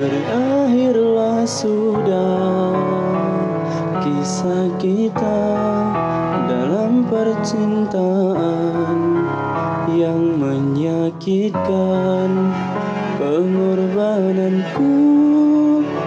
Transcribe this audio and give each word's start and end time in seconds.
Berakhirlah 0.00 1.44
sudah 1.44 2.72
kisah 4.00 4.72
kita 4.80 5.44
dalam 6.48 7.04
percintaan 7.04 8.96
yang 9.92 10.40
menyakitkan 10.40 12.32
pengorbananku 13.20 14.96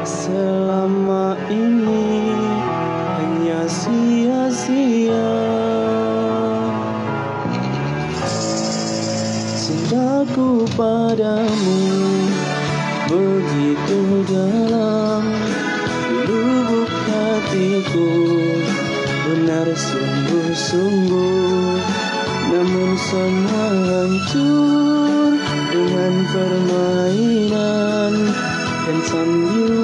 selama 0.01 1.37
ini. 1.53 2.33
Hanya 3.21 3.61
sia-sia. 3.69 5.37
Cintaku 9.53 10.65
padamu 10.73 11.72
benar 19.33 19.65
sungguh-sungguh 19.65 21.81
namun 22.53 22.89
semua 23.01 23.65
hancur 23.81 25.33
dengan 25.73 26.13
permainan. 26.29 28.13
Dan 28.83 28.99
sandiwaramu 29.09 29.82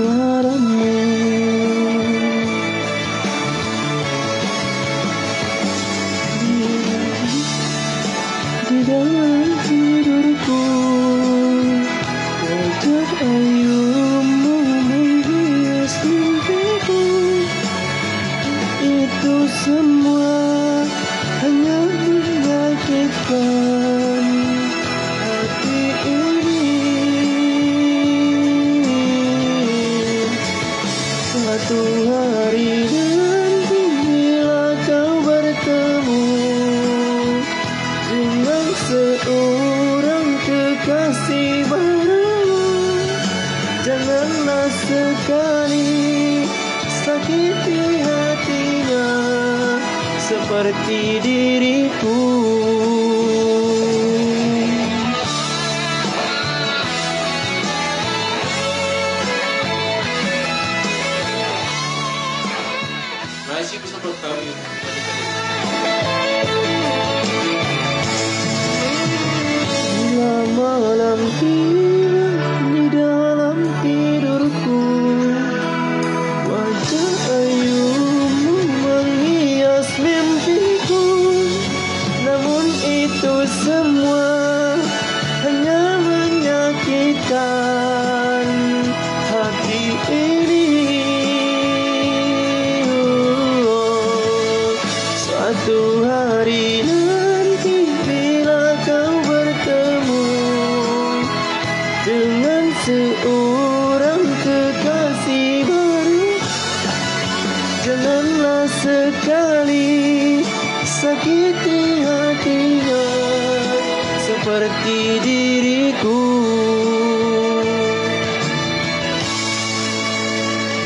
Seperti 114.49 115.21
diriku. 115.21 116.25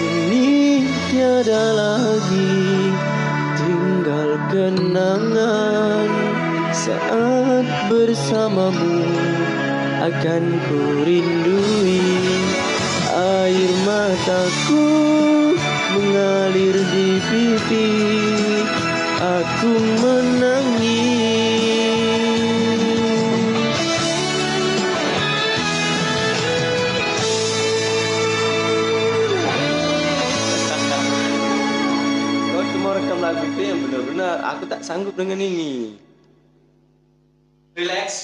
Ini 0.03 0.84
tiada 1.07 1.72
lagi 1.72 2.59
tinggal 3.56 4.35
kenangan. 4.51 6.12
Saat 6.75 7.63
bersamamu 7.88 9.07
akan 10.12 10.44
ku 10.68 11.07
rindui. 11.07 12.03
Air 13.16 13.72
mataku 13.88 14.91
mengalir 15.95 16.84
di 16.91 17.16
pipi. 17.31 17.88
Aku 19.24 19.72
menangis 20.03 21.32
aku 34.39 34.63
tak 34.66 34.81
sanggup 34.88 35.13
dengan 35.19 35.38
ini. 35.41 35.99
Relax 37.75 38.22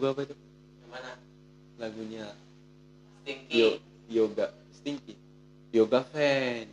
Lagu 0.00 0.16
apa 0.16 0.24
itu? 0.24 0.36
Gimana? 0.80 1.12
Lagunya 1.76 2.32
Stinky. 3.20 3.52
Yo 3.52 3.68
Yoga 4.08 4.48
Stinky. 4.72 5.12
Yoga 5.76 6.00
fan. 6.08 6.64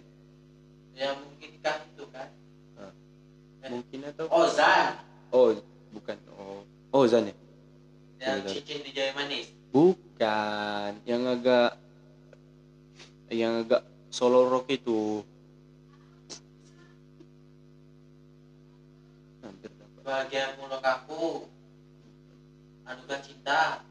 Ya 0.95 1.11
mungkin 1.11 1.51
kan 1.59 1.83
itu 1.91 2.07
kan. 2.07 2.31
Ah, 2.79 2.95
Mungkin 3.67 3.99
atau 4.07 4.31
Ozan 4.31 4.95
Oh, 5.35 5.51
bukan. 5.91 6.15
Oh, 6.39 6.63
oh 6.95 7.03
Zan 7.03 7.27
ya? 7.27 7.35
yang 8.23 8.47
Betul. 8.47 8.63
cincin 8.63 8.79
di 8.87 8.95
Jaya 8.95 9.11
Manis. 9.11 9.51
Bukan, 9.75 10.91
yang 11.03 11.27
agak 11.27 11.75
yang 13.27 13.59
agak 13.59 13.83
solo 14.07 14.47
rock 14.47 14.71
itu. 14.71 15.19
Hampir 19.43 19.67
dapat. 19.75 19.99
Bahagia 20.07 20.55
muluk 20.63 20.79
aku. 20.79 21.51
Anugerah 22.87 23.19
cinta. 23.19 23.83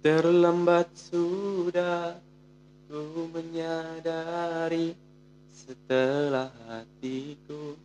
Terlambat 0.00 0.88
sudah 0.96 2.16
ku 2.88 3.28
menyadari 3.36 4.96
setelah 5.52 6.48
hatiku 6.72 7.76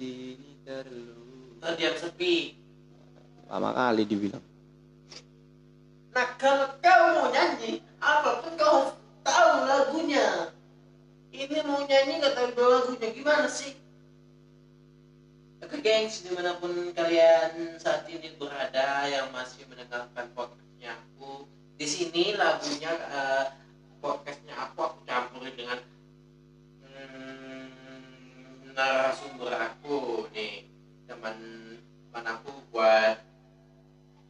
kini 0.00 0.56
terluka. 0.64 1.68
Terdiam 1.68 1.94
sepi. 2.00 2.56
Lama 3.52 3.76
kali 3.76 4.08
dibilang. 4.08 4.40
Nah 6.16 6.28
kalau 6.40 6.80
kau 6.80 7.04
mau 7.12 7.28
nyanyi, 7.28 7.84
apa 8.00 8.40
pun 8.40 8.52
kau 8.56 8.72
harus 8.80 8.96
tahu 9.20 9.68
lagunya. 9.68 10.48
Ini 11.28 11.60
mau 11.68 11.84
nyanyi 11.84 12.24
nggak 12.24 12.40
tahu 12.40 12.56
lagunya 12.56 13.12
gimana 13.12 13.52
sih? 13.52 13.76
Oke 15.60 15.76
gengs, 15.84 16.24
di 16.24 16.32
mana 16.32 16.56
pun 16.56 16.72
kalian 16.96 17.76
saat 17.76 18.08
ini 18.08 18.32
berada 18.40 19.12
yang 19.12 19.28
masih 19.28 19.68
mendengarkan 19.68 20.32
lagunya 20.84 21.00
aku 21.00 21.48
di 21.80 21.86
sini 21.88 22.36
lagunya 22.36 22.92
uh, 23.08 23.44
podcastnya 24.04 24.52
aku 24.52 24.84
aku 24.84 24.98
campurin 25.08 25.56
dengan 25.56 25.80
hmm, 26.84 28.76
narasumber 28.76 29.48
aku 29.56 30.28
nih. 30.36 30.68
Teman 31.08 31.36
teman 32.12 32.24
aku 32.36 32.52
buat 32.68 33.16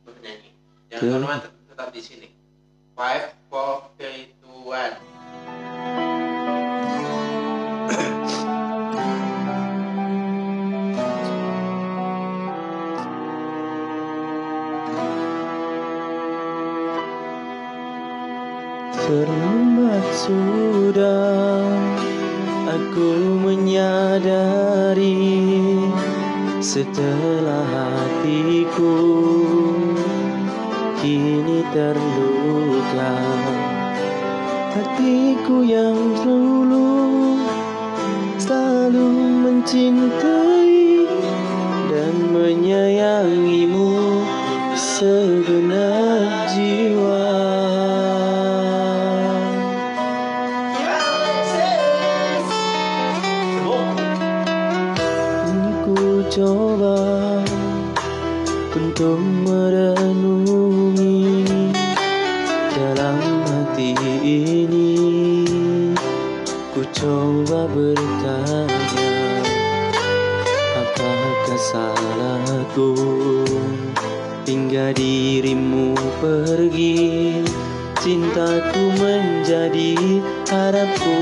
bernyanyi. 0.06 0.54
Jangan 0.94 1.02
iya. 1.02 1.10
teman-teman 1.10 1.38
tetap 1.66 1.88
di 1.90 2.02
sini. 2.06 2.28
Five 2.94 3.34
four 3.50 3.90
three 3.98 4.30
two 4.38 4.70
one. 4.70 4.94
terlambat 19.14 20.02
sudah 20.10 21.62
Aku 22.66 23.38
menyadari 23.46 25.22
Setelah 26.58 27.62
hatiku 27.62 28.98
Kini 30.98 31.62
terluka. 31.70 33.14
Hatiku 34.74 35.62
yang 35.62 36.18
dulu 36.18 37.38
Selalu 38.42 39.06
mencintai 39.46 41.06
Dan 41.86 42.14
menyayangimu 42.34 43.94
Sebenarnya 44.74 46.13
untuk 59.04 59.20
merenungi 59.44 61.44
dalam 62.72 63.20
hati 63.44 63.92
ini. 64.24 64.96
Ku 66.72 66.80
coba 66.88 67.68
bertanya 67.68 69.12
apakah 70.80 71.52
salahku? 71.52 72.96
Hingga 74.48 74.96
dirimu 74.96 75.92
pergi 76.24 77.44
cintaku 78.00 78.88
menjadi 78.96 80.00
harapku 80.48 81.20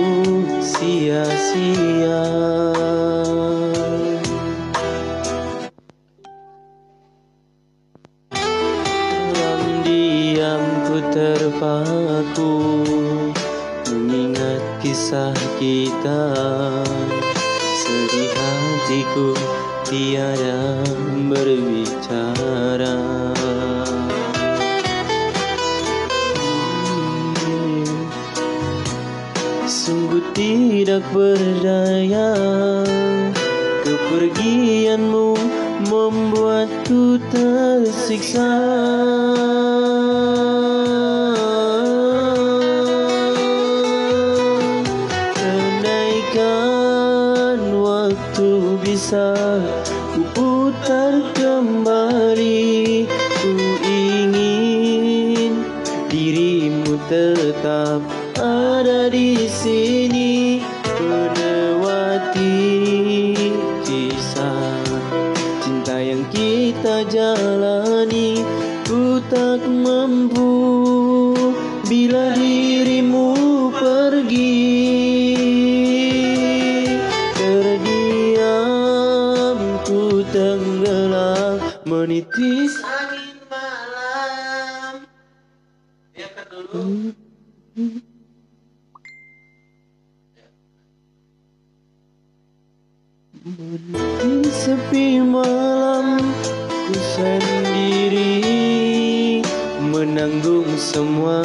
sia-sia. 0.62 2.22
Berdiri 93.42 94.46
sepi 94.54 95.18
malam 95.18 96.22
Ku 96.70 96.94
sendiri 96.94 98.38
Menanggung 99.82 100.70
semua 100.78 101.42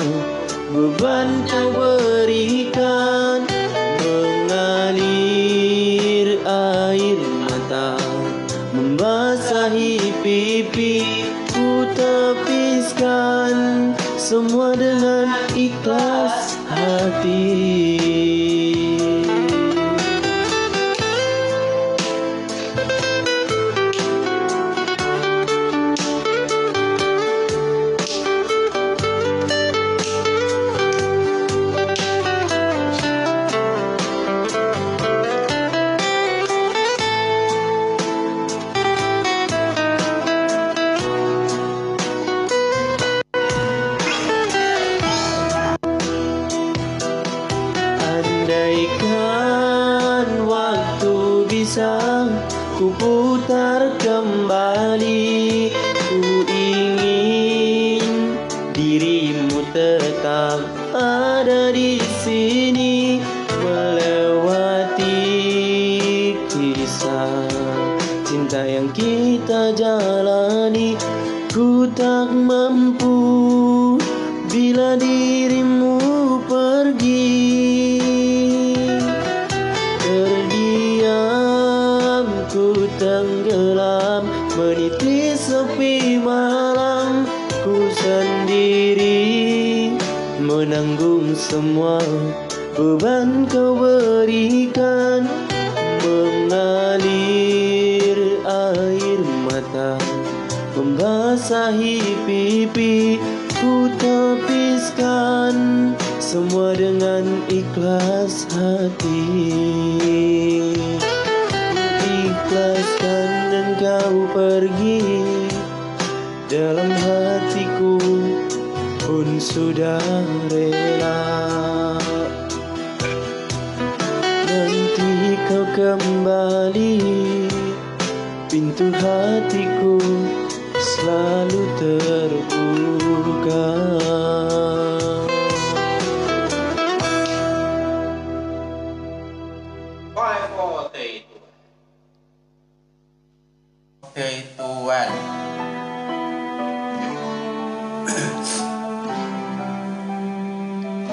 Beban 0.69 1.41
kau 1.49 1.73
berikan. 1.73 3.49
Mengalir 3.97 5.01
air 6.45 7.17
mata 7.17 7.97
Membasahi 8.77 10.21
pipi 10.21 11.01
Ku 11.49 11.81
tepiskan 11.97 13.57
Semua 14.21 14.77
dengan 14.77 15.33
ikhlas 15.57 16.61
hati. 16.69 17.67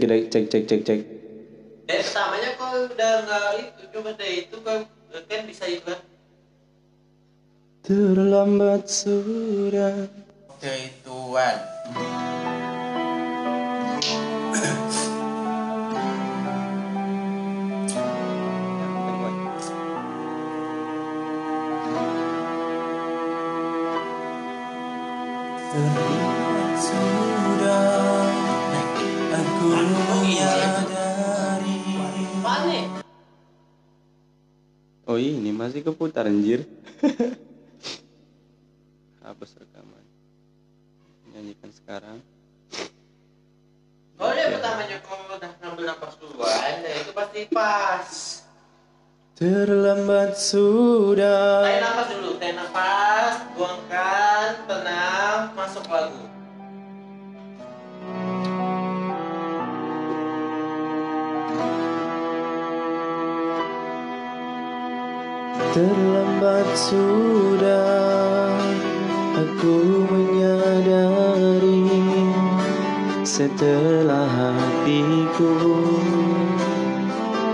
take 0.00 0.04
it, 0.10 0.30
take, 0.32 0.50
take, 0.50 0.68
take, 0.68 0.84
take. 0.86 1.11
masih 35.72 35.88
keputar 35.88 36.28
anjir? 36.28 36.68
Hapus 39.24 39.56
rekaman. 39.56 40.04
Nyanyikan 41.32 41.72
sekarang. 41.72 42.20
Oh 44.20 44.28
dia 44.36 44.52
pertamanya 44.52 45.00
kalau 45.00 45.32
udah 45.32 45.52
ngambil 45.64 45.84
nafas 45.88 46.20
duluan 46.20 46.76
ya 46.84 46.92
itu 47.00 47.16
pasti 47.16 47.48
pas. 47.48 48.08
Terlambat 49.32 50.36
sudah. 50.36 51.64
Tarik 51.64 51.80
nafas 51.80 52.08
dulu 52.20 52.30
tarik 52.36 52.52
nafas 52.60 53.34
buangkan 53.56 54.48
tenang 54.68 55.56
masuk 55.56 55.88
lagu. 55.88 56.31
lambat 66.42 66.74
sudah 66.74 68.50
aku 69.38 69.78
menyadari 70.10 71.86
setelah 73.22 74.26
hatiku 74.26 75.54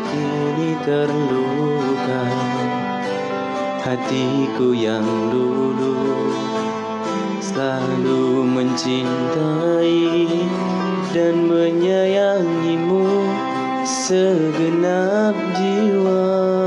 ini 0.08 0.72
terluka 0.88 2.24
hatiku 3.84 4.72
yang 4.72 5.04
dulu 5.28 6.32
selalu 7.44 8.40
mencintai 8.40 10.32
dan 11.12 11.44
menyayangimu 11.44 13.04
segenap 13.84 15.36
jiwa. 15.60 16.57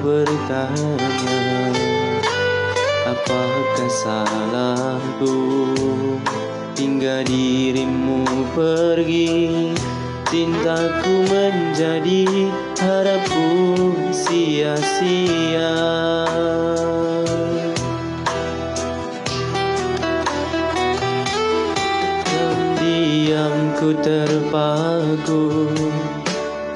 bertanya 0.00 0.96
Apakah 3.06 3.88
salahku? 3.88 5.36
Hingga 6.76 7.24
dirimu 7.28 8.24
pergi 8.56 9.72
Cintaku 10.30 11.26
menjadi 11.26 12.22
harapku 12.78 13.90
sia-sia. 14.14 15.74
Diam 22.78 23.74
ku 23.74 23.90
terpaku 23.98 25.66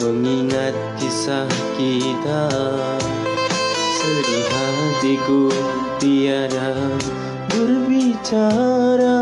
Mengingat 0.02 0.74
kisah 0.98 1.46
kita 1.78 2.50
hatiku 5.04 5.52
tiada 6.00 6.72
berbicara. 7.52 9.20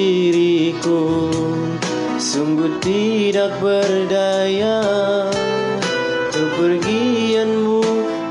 Diriku 0.00 1.04
Sungguh 2.16 2.80
tidak 2.80 3.52
berdaya. 3.60 4.80
Kepergianmu 6.32 7.84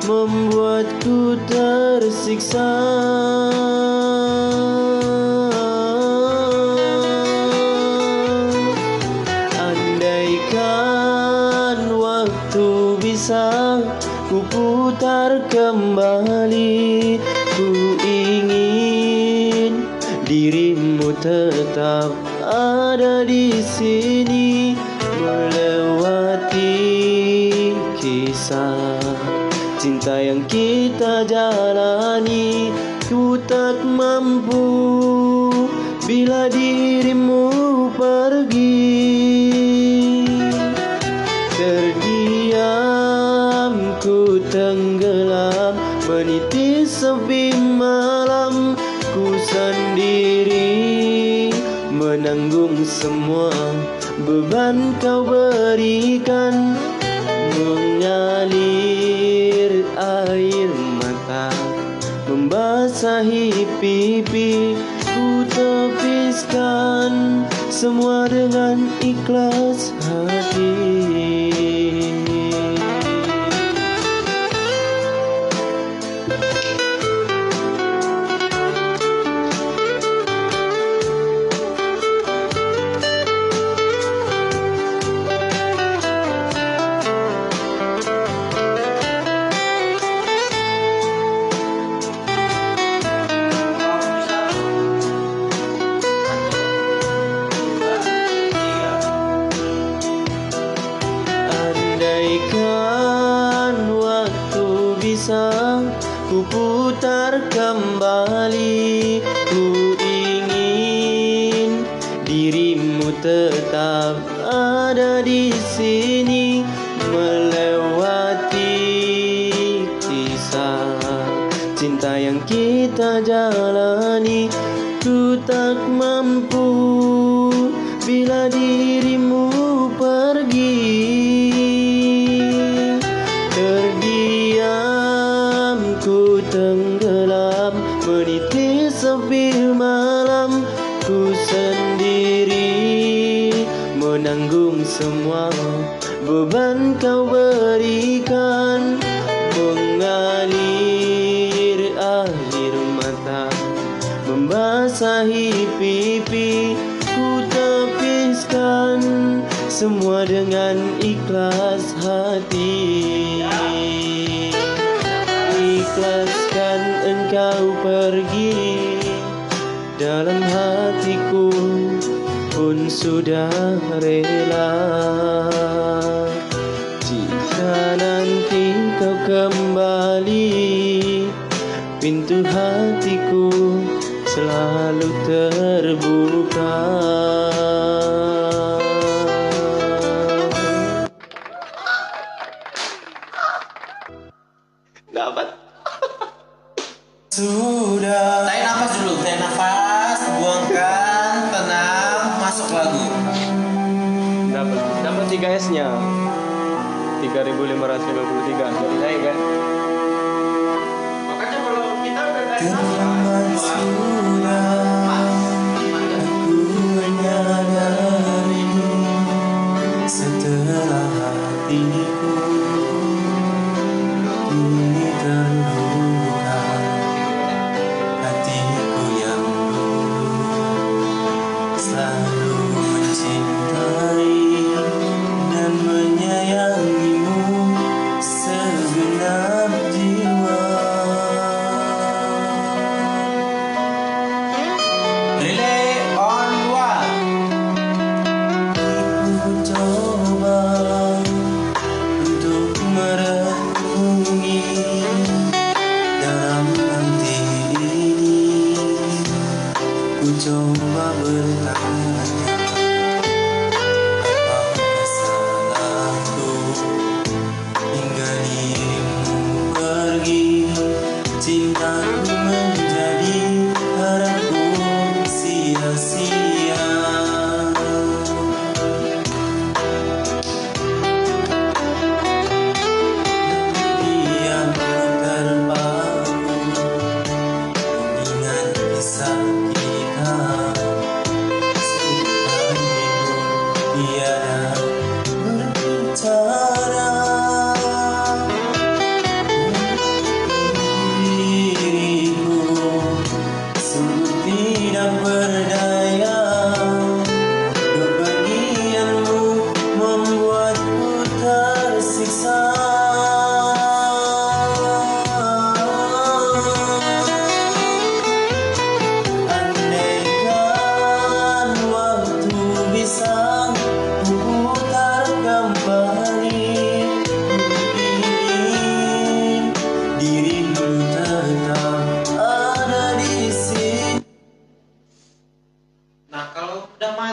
membuatku 0.10 1.38
tersiksa 1.46 3.05
putar 14.56 15.44
kembali 15.52 17.20
Ku 17.60 18.00
ingin 18.08 19.84
dirimu 20.24 21.12
tetap 21.20 22.16
ada 22.48 23.28
di 23.28 23.52
sini 23.60 24.80
Melewati 25.20 26.72
kisah 28.00 29.36
cinta 29.86 30.18
yang 30.18 30.42
kita 30.50 31.22
jalani. 31.30 32.74
Ku 33.06 33.38
tak 33.46 33.86
mampu 33.86 34.66
bila 36.10 36.50
dirimu 36.50 37.54
pergi 37.94 38.95
semua 52.86 53.50
Beban 54.22 54.94
kau 55.02 55.26
berikan. 55.26 56.78
Mengalir 57.58 58.62
air 59.98 60.70
mata 61.02 61.50
Membasahi 62.30 63.66
pipi. 63.82 64.78
Ku 65.02 65.44
tepiskan 65.50 67.44
Semua 67.74 68.30
dengan 68.30 68.86
ikhlas 69.02 69.95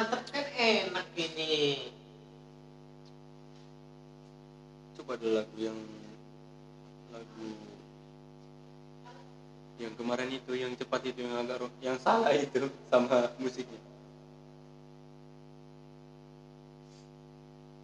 mantep 0.02 0.34
kan 0.34 0.46
enak 0.58 1.06
ini. 1.14 1.78
Coba 4.98 5.14
ada 5.14 5.28
lagu 5.30 5.56
yang 5.62 5.78
lagu 7.14 7.46
yang 9.78 9.94
kemarin 9.94 10.30
itu 10.34 10.58
yang 10.58 10.74
cepat 10.74 11.06
itu 11.06 11.22
yang 11.22 11.46
agak 11.46 11.70
yang 11.78 11.94
salah 12.02 12.34
itu 12.34 12.66
sama 12.90 13.30
musiknya. 13.38 13.78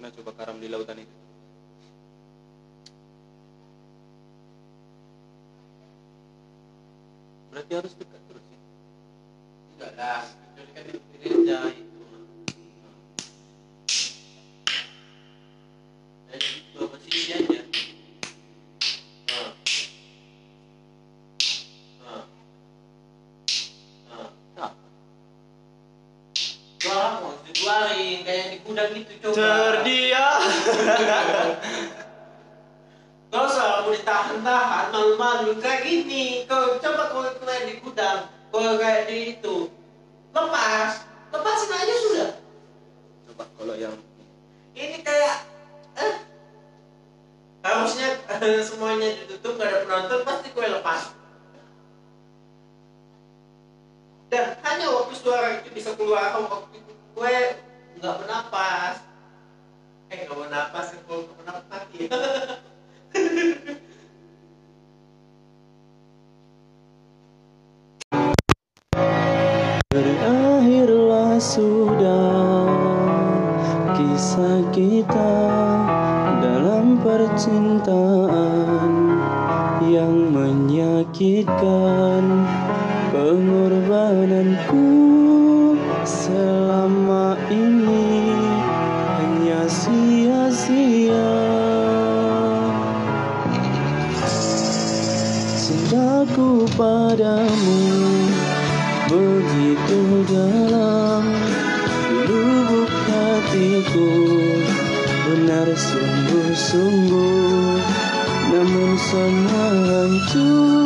Nah 0.03 0.11
coba 0.11 0.35
karam 0.35 0.59
di 0.59 0.67
lautan 0.67 0.99
itu. 0.99 1.17
Berarti 7.55 7.73
harus 7.79 7.95
dekat 7.95 8.23
terus 8.27 8.43
ya? 8.51 8.59
Enggak 9.71 9.93
lah 9.95 10.23
dekat 10.59 10.83
diri 10.91 11.47
aja 11.47 11.88
gudang 28.79 28.95
itu 28.95 29.15
coba. 29.19 29.35
terdia 29.35 30.27
Kau 33.29 33.45
selalu 33.53 33.89
ditahan-tahan, 33.99 34.85
malu-malu 34.95 35.59
kayak 35.59 35.83
gini. 35.83 36.47
Kau 36.47 36.79
coba 36.79 37.11
kau 37.11 37.27
kayak 37.43 37.63
di 37.67 37.75
gudang, 37.83 38.31
kau 38.55 38.79
kayak 38.79 39.11
di 39.11 39.37
itu. 39.37 39.67
Lepas, 40.31 41.03
lepasin 41.35 41.75
aja 41.75 41.95
sudah. 42.07 42.31
coba 43.29 43.45
kalau 43.59 43.75
yang 43.75 43.99
Ini 44.79 45.03
kayak 45.03 45.37
eh 45.99 46.15
harusnya 47.67 48.09
eh, 48.31 48.63
semuanya 48.63 49.11
ditutup 49.19 49.59
gak 49.59 49.67
ada 49.67 49.79
penonton 49.83 50.21
pasti 50.23 50.49
kue 50.55 50.67
lepas. 50.71 51.19
Dan 54.31 54.55
hanya 54.63 54.87
waktu 54.93 55.15
suara 55.19 55.59
itu 55.59 55.69
bisa 55.75 55.99
keluar 55.99 56.39
waktu 56.39 56.79
itu 56.79 56.93
kue 57.19 57.39
nggak 57.99 58.15
bernapas. 58.23 59.03
Eh 60.15 60.23
nggak 60.23 60.39
bernapas, 60.39 60.87
kalau 61.03 61.27
nggak 61.27 61.35
bernapas 61.43 61.67
mati. 61.75 62.07
Berakhirlah 69.91 71.43
sudah 71.43 72.71
kisah 73.99 74.63
kita 74.71 75.35
dalam 76.39 77.03
percintaan 77.03 78.93
yang 79.91 80.31
menyakitkan 80.31 82.23
pengorbananku 83.11 84.88
namun 109.09 110.21
semua 110.29 110.78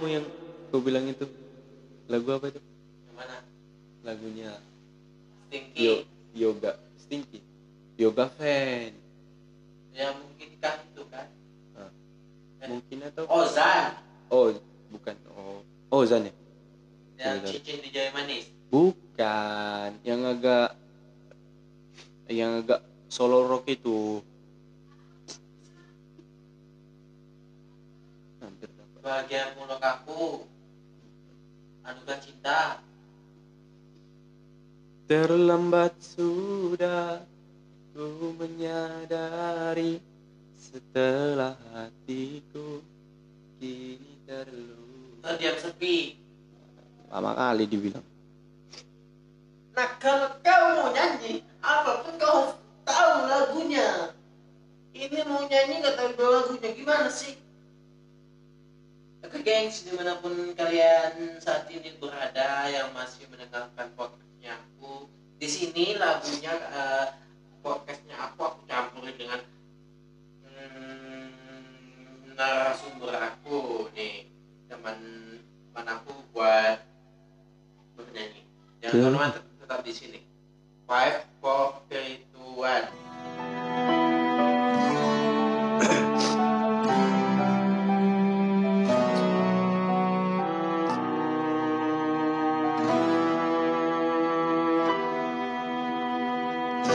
lagumu 0.00 0.16
yang 0.16 0.24
kau 0.72 0.80
bilang 0.80 1.04
itu? 1.12 1.28
Lagu 2.08 2.32
apa 2.32 2.48
itu? 2.48 2.60
gimana 3.04 3.36
Lagunya 4.00 4.56
Stinky 5.44 5.76
Yo, 5.76 5.94
Yoga 6.32 6.72
Stinky. 6.96 7.44
Yoga 8.00 8.32
fan. 8.32 8.96
ya 9.92 10.08
mungkinkah 10.16 10.74
itu 10.88 11.02
kan 11.12 11.28
Ah, 11.76 11.92
Mungkin 12.64 13.04
atau 13.12 13.28
Ozan 13.28 13.92
Oh, 14.32 14.48
bukan. 14.88 15.12
Oh, 15.36 15.60
oh 15.92 16.02
Zan 16.08 16.24
ya? 16.24 16.34
yang 17.20 17.44
Ozan. 17.44 17.60
cincin 17.60 17.84
di 17.84 17.92
jaya 17.92 18.08
manis 18.16 18.48
Bukan. 18.72 20.00
Yang 20.00 20.20
agak 20.32 20.68
yang 22.32 22.64
agak 22.64 22.80
solo 23.12 23.44
rock 23.44 23.68
itu. 23.68 24.24
Bahagia 29.00 29.56
muluk 29.56 29.80
aku. 29.80 30.44
Anugerah 31.88 32.20
cinta. 32.20 32.60
Terlambat 35.08 35.96
sudah 36.04 37.24
ku 37.96 38.36
menyadari 38.36 40.04
setelah 40.52 41.56
hatiku 41.72 42.84
kini 43.56 44.20
terluka. 44.28 45.32
terdiam 45.32 45.56
sepi. 45.56 46.20
Lama 47.08 47.32
kali 47.32 47.64
dibilang. 47.64 48.04
nah 49.72 49.96
kalau 49.96 50.28
kau 50.44 50.64
mau 50.76 50.92
nyanyi? 50.92 51.40
Apa 51.64 52.04
pun 52.04 52.14
kau 52.20 52.32
harus 52.36 52.54
tahu 52.84 53.14
lagunya. 53.32 54.12
Ini 54.92 55.24
mau 55.24 55.40
nyanyi 55.48 55.80
nggak 55.80 55.96
tahu 55.96 56.20
lagunya. 56.20 56.68
Gimana 56.76 57.08
sih 57.08 57.39
Oke 59.20 59.44
gengs, 59.44 59.84
di 59.84 59.92
mana 59.92 60.16
pun 60.16 60.32
kalian 60.56 61.36
saat 61.44 61.68
ini 61.68 61.92
berada 62.00 62.64
yang 62.72 62.88
masih 62.96 63.28
mendengarkan 63.28 63.92
podcastnya 63.92 64.56
aku 64.56 65.12
Di 65.36 65.44
sini 65.44 66.00
lagunya 66.00 66.56
eh, 66.56 67.06
podcastnya 67.60 68.16
aku 68.16 68.40
aku 68.48 68.60
campurin 68.64 69.12
dengan 69.20 69.40
hmm, 70.48 72.32
narasumber 72.32 73.12
aku 73.12 73.92
nih 73.92 74.24
teman 74.72 74.96
teman 75.68 75.86
aku 76.00 76.12
buat 76.32 76.80
bernyanyi. 78.00 78.48
Jangan 78.80 79.36
tetap 79.36 79.84
di 79.84 79.92
sini. 79.92 80.20
Five, 80.88 81.28
four, 81.44 81.84
three, 81.92 82.24
two, 82.32 82.64
one 82.64 82.88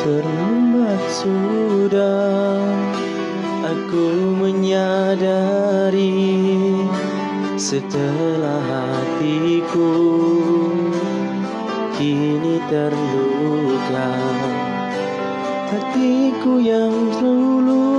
Terlambat 0.05 1.01
sudah 1.17 2.61
aku 3.65 4.37
menyadari 4.37 6.13
setelah 7.57 8.61
hatiku 8.69 9.97
kini 11.97 12.61
terluka. 12.69 14.13
Hatiku 15.73 16.61
yang 16.61 16.93
dulu 17.17 17.97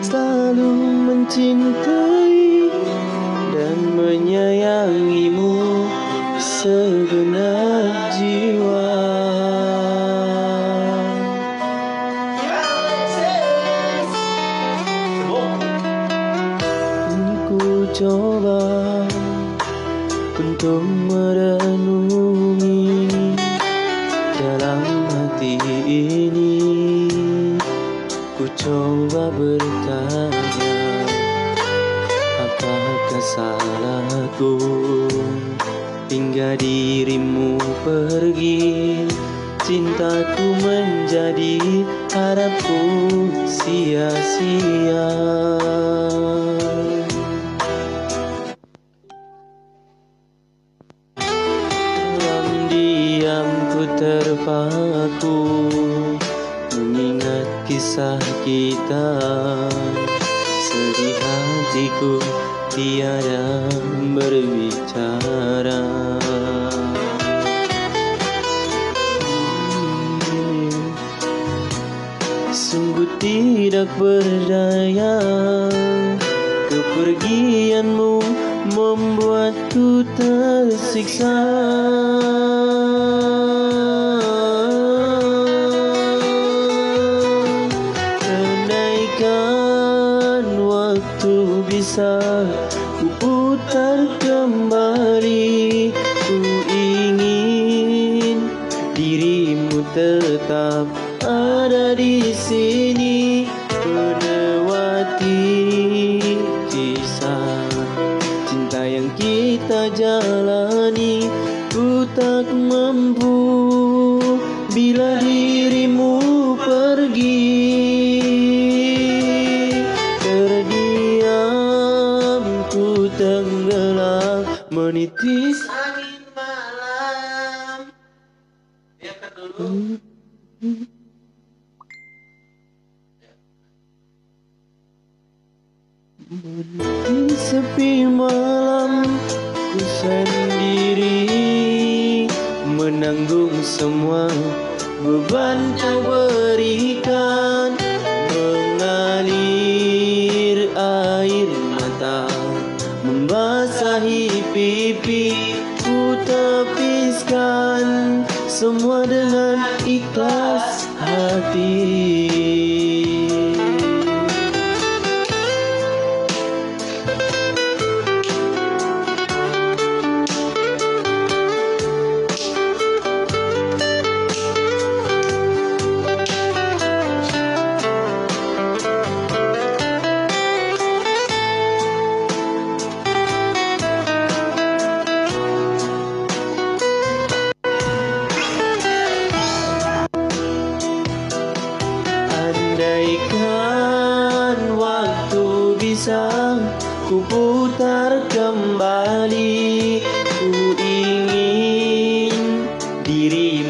selalu 0.00 0.72
mencintai 1.04 2.72
dan 3.52 3.76
menyayangimu 3.92 5.84
segenap 6.40 7.51
Ku 18.02 18.10
coba 18.10 19.06
untuk 20.34 20.82
merenungi 21.06 23.06
dalam 24.42 24.82
hati 25.06 25.54
ini. 25.86 26.58
Ku 28.34 28.50
coba 28.58 29.30
bertanya 29.30 30.74
Apakah 32.42 33.22
salahku? 33.22 34.58
Hingga 36.10 36.58
dirimu 36.58 37.54
pergi 37.86 39.06
Cintaku 39.62 40.58
menjadi 40.58 41.86
harapku 42.10 42.82
sia-sia 43.46 45.06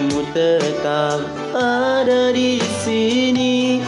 dirimu 0.03 0.27
tetap 0.35 1.23
ada 1.55 2.35
di 2.35 2.59
sini 2.83 3.79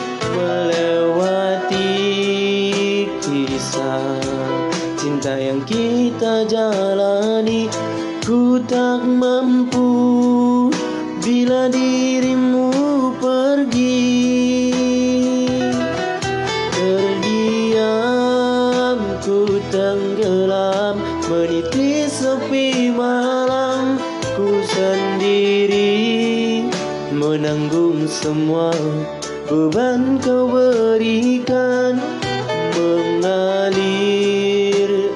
semua 28.24 28.72
beban 29.52 30.16
kau 30.16 30.48
berikan 30.48 32.00
mengalir 32.72 33.92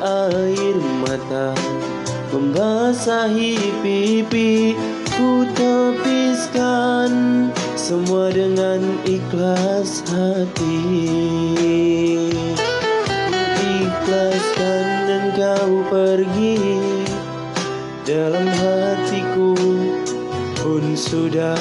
air 0.04 0.76
mata 1.00 1.56
membasahi 2.28 3.56
pipi 3.80 4.76
ku 5.16 5.48
tepiskan 5.56 7.48
semua 7.80 8.28
dengan 8.28 8.84
ikhlas 9.08 10.04
hati. 10.12 10.84
Ikhlaskan 13.56 14.86
engkau 15.08 15.80
pergi 15.88 16.60
dalam 18.04 18.44
hatiku 18.52 19.56
pun 20.60 20.92
sudah 20.92 21.56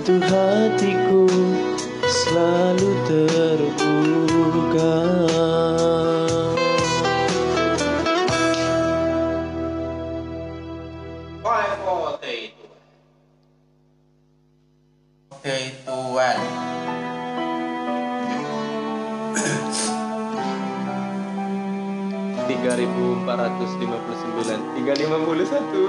pintu 0.00 0.16
hatiku 0.32 1.28
selalu 2.08 2.90
terbuka 3.04 4.96
Five, 11.44 11.76
four, 11.84 12.16
three, 12.24 12.56
two. 12.56 12.72
Oke, 15.36 15.56
tuan. 15.84 16.38
tiga 22.48 22.72
ribu 22.76 23.20
empat 23.20 23.36
ratus 23.36 23.70
lima 23.78 24.00
puluh 24.00 24.18
sembilan 24.20 24.60
tiga 24.80 24.92
lima 24.96 25.16
puluh 25.28 25.44
satu 25.44 25.80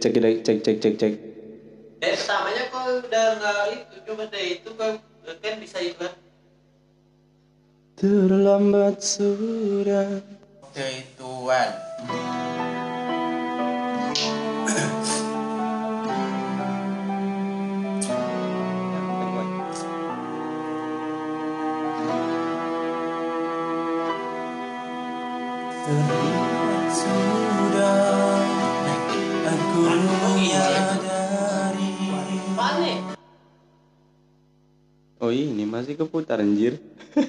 check, 0.00 0.16
check 0.16 0.16
it 0.16 0.44
take, 0.44 0.64
check, 0.64 0.80
take, 0.80 0.98
check. 0.98 1.29
Anjir 36.40 36.80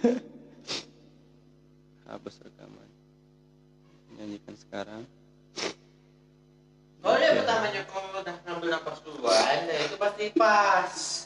habis 2.08 2.36
rekaman 2.40 2.90
nyanyikan 4.16 4.56
sekarang 4.56 5.04
Oh, 7.02 7.18
dia 7.18 7.34
pertamanya 7.34 7.82
kau 7.90 7.98
udah 8.14 8.38
ngambil 8.46 8.78
nafas 8.78 9.02
duluan, 9.02 9.66
ya 9.66 9.90
itu 9.90 9.98
pasti 9.98 10.30
pas. 10.38 11.26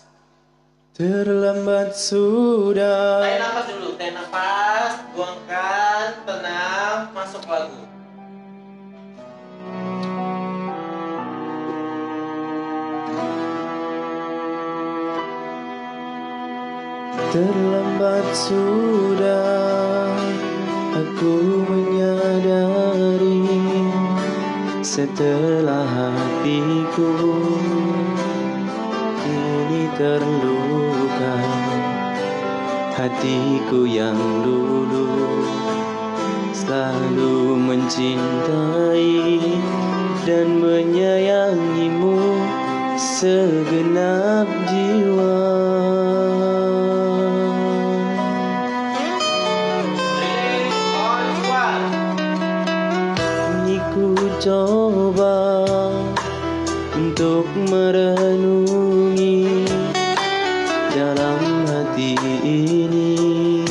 terlambat 0.96 1.92
sudah 1.92 3.20
Tarik 3.20 3.44
nafas 3.44 3.66
dulu, 3.68 3.90
tarik 4.00 4.16
nafas, 4.16 4.94
buangkan, 5.12 6.08
tenang, 6.24 7.12
masuk 7.12 7.44
lagu. 7.44 7.84
Terlambat 17.36 18.24
sudah 18.32 20.16
Aku 20.96 21.68
menyadari 21.68 23.44
setelah 24.80 25.84
hatiku 25.84 27.12
ini 29.28 29.92
terluka 30.00 31.36
Hatiku 32.96 33.84
yang 33.84 34.16
dulu 34.40 35.44
selalu 36.56 37.60
mencintai 37.60 39.44
dan 40.24 40.48
menyayangimu 40.64 42.18
segenap 42.96 44.48
jiwa. 44.72 45.44
Coba 54.46 55.66
untuk 56.94 57.50
merenungi 57.66 59.66
dalam 60.94 61.66
hati 61.66 62.14
ini. 62.46 63.66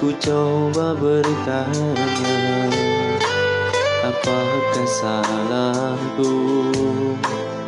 Ku 0.00 0.08
coba 0.16 0.96
bertanya 0.96 1.92
Apakah 4.02 4.88
salahku 4.88 6.32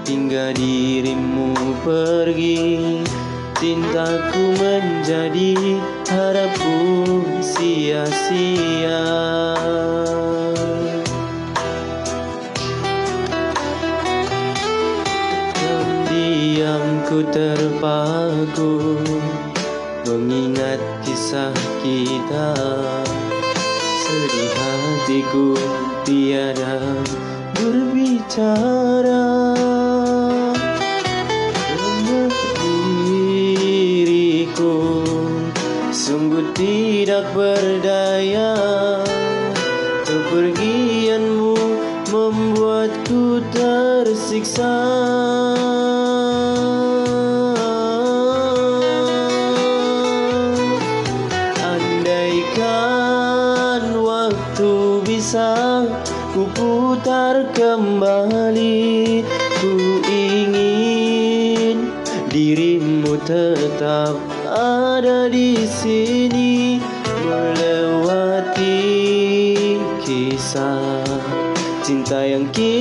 Hingga 0.08 0.56
dirimu 0.56 1.52
pergi? 1.84 3.04
Cintaku 3.60 4.56
menjadi 4.56 5.78
harapku 6.10 7.22
sia-sia 7.38 9.04
terpaku 18.54 19.02
Mengingat 20.06 20.78
kisah 21.02 21.50
kita. 21.82 22.54
Sedih 24.04 24.52
hatiku 24.54 25.56
tiada 26.04 26.76
berbicara. 27.56 29.56
Karena 31.66 32.22
diriku 32.60 34.76
Sungguh 35.88 36.52
tidak 36.52 37.24
berdaya. 37.32 38.52
Kepergianmu 40.04 41.56
membuatku 42.12 43.40
tersiksa 43.50 45.03
tetap 63.24 64.20
ada 64.52 65.32
di 65.32 65.64
sini 65.64 66.76
Melewati 67.24 68.76
kisah 70.04 71.00
cinta 71.80 72.20
yang 72.20 72.44
kita 72.52 72.73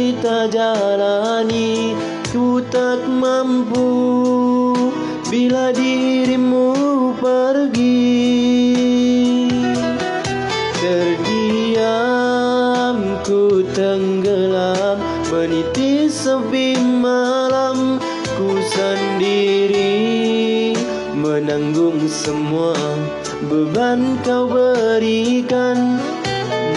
beban 23.84 24.16
kau 24.24 24.48
berikan 24.48 26.00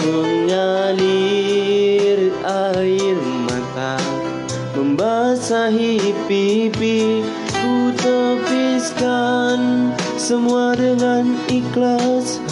Mengalir 0.03 0.99
air 2.43 3.15
mata 3.47 3.95
Membasahi 4.75 6.03
pipi 6.27 7.23
Ku 7.47 7.95
tepiskan 7.95 9.59
semua 10.19 10.75
dengan 10.75 11.31
ikhlas 11.47 12.43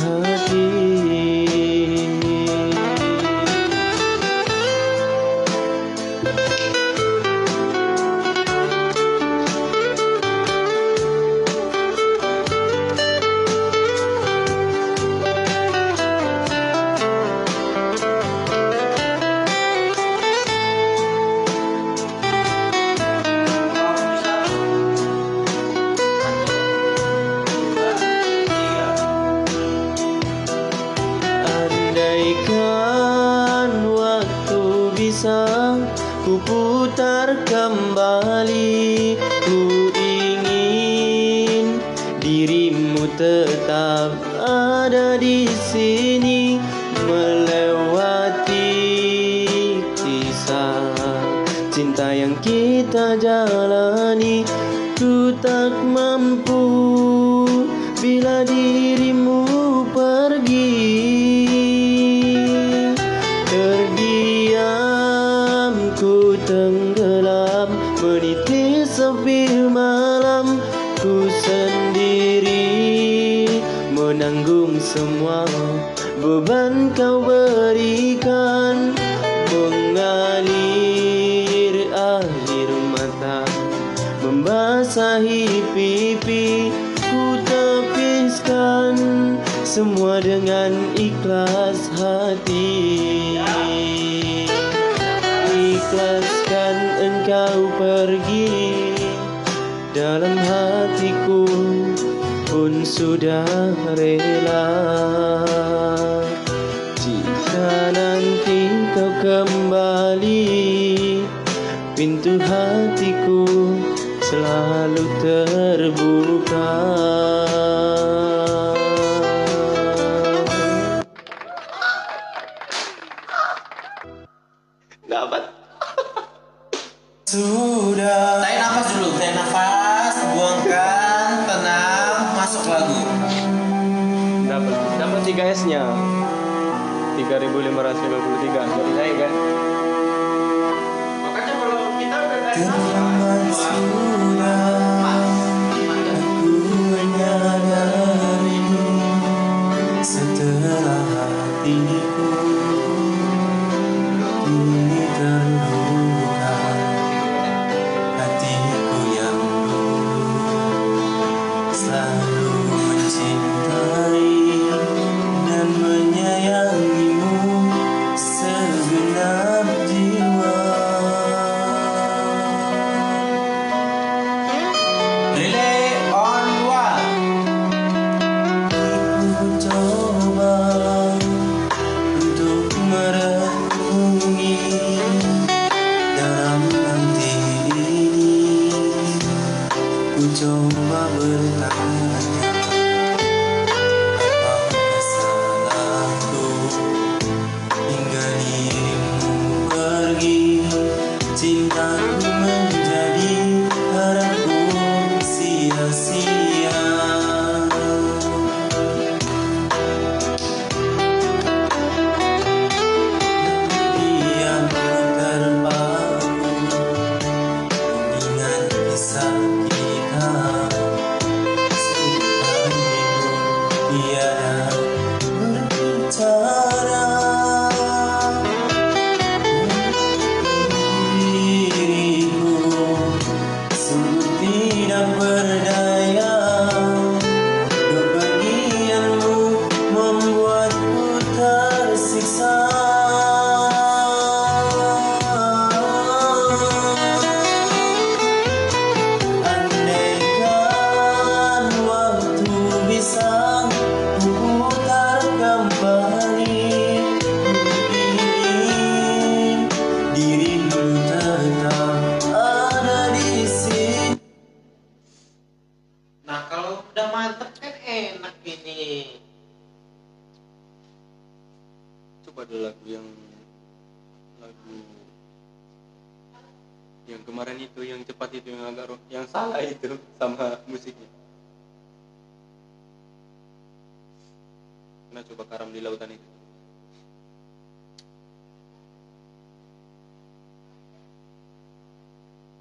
di 285.76 285.84
lautan 285.84 286.08
itu 286.08 286.30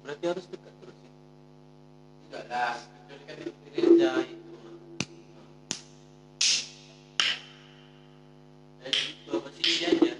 berarti 0.03 0.25
harus 0.27 0.45
dekat 0.51 0.73
terus 0.83 0.97
ya 0.99 1.11
Enggak 2.27 2.43
lah. 2.51 2.75
Kan 3.25 3.37
itu 3.39 3.51
gereja 3.71 4.11
itu. 4.27 4.53
Jadi 8.83 9.01
bawa 9.23 9.49
sini 9.55 9.73
aja. 9.87 10.13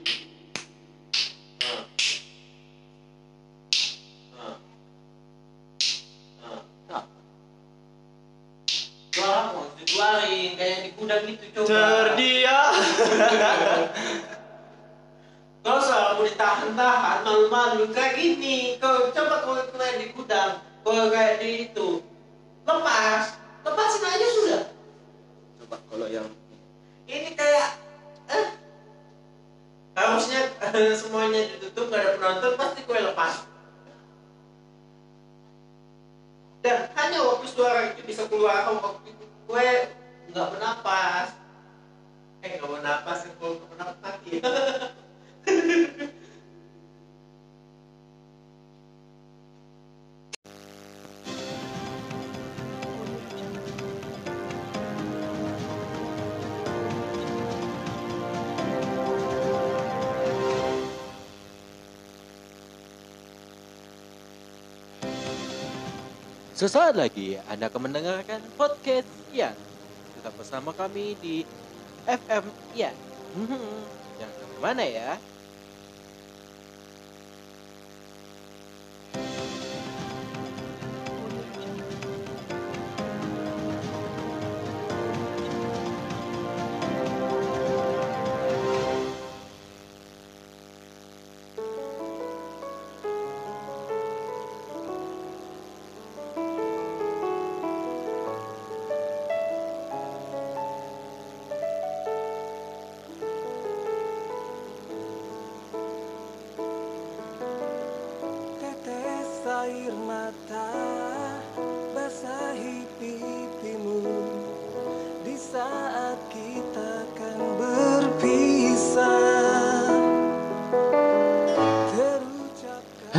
Dikeluarin 9.75 10.51
kayak 10.55 10.79
di 10.81 10.89
gudang 10.95 11.23
itu 11.27 11.45
coba. 11.51 11.67
Terdia 11.67 12.34
Kau 15.65 15.81
selalu 15.81 16.29
ditahan-tahan 16.29 17.25
malu-malu 17.25 17.89
kayak 17.89 18.21
gini. 18.21 18.77
Kau 18.77 19.09
coba 19.09 19.41
kau 19.41 19.57
kayak 19.73 19.97
di 19.97 20.05
gudang, 20.13 20.61
kau 20.85 21.09
kayak 21.09 21.41
di 21.41 21.69
itu. 21.69 22.05
Lepas, 22.65 23.37
lepasin 23.65 24.05
aja 24.05 24.27
sudah. 24.29 24.63
coba 25.61 25.77
kalau 25.89 26.07
yang 26.09 26.29
Ini 27.05 27.37
kayak 27.37 27.77
eh 28.29 28.47
harusnya 29.93 30.49
semuanya 30.97 31.45
ditutup 31.55 31.93
gak 31.93 32.01
ada 32.01 32.09
penonton 32.17 32.53
pasti 32.57 32.79
kue 32.85 32.99
lepas. 33.01 33.45
Dan 36.65 36.89
hanya 36.97 37.19
waktu 37.21 37.45
suara 37.45 37.93
itu 37.93 38.01
bisa 38.09 38.25
keluar 38.25 38.65
waktu 38.69 39.13
itu 39.13 39.25
kue 39.45 39.69
nggak 40.33 40.47
bernapas. 40.57 41.44
Eh 42.45 42.61
kue 42.61 42.77
nggak 42.77 42.77
bernapas 42.77 43.25
mati. 44.05 44.37
Sesaat 66.53 66.93
lagi 66.93 67.41
Anda 67.49 67.73
akan 67.73 67.89
mendengarkan 67.89 68.37
podcast 68.53 69.09
Ian. 69.33 69.57
Tetap 70.13 70.37
bersama 70.37 70.69
kami 70.77 71.17
di 71.17 71.64
FM. 72.05 72.45
Hmm, 73.35 73.83
Jangan 74.15 74.35
ke 74.39 74.57
mana 74.61 74.83
ya. 74.85 75.09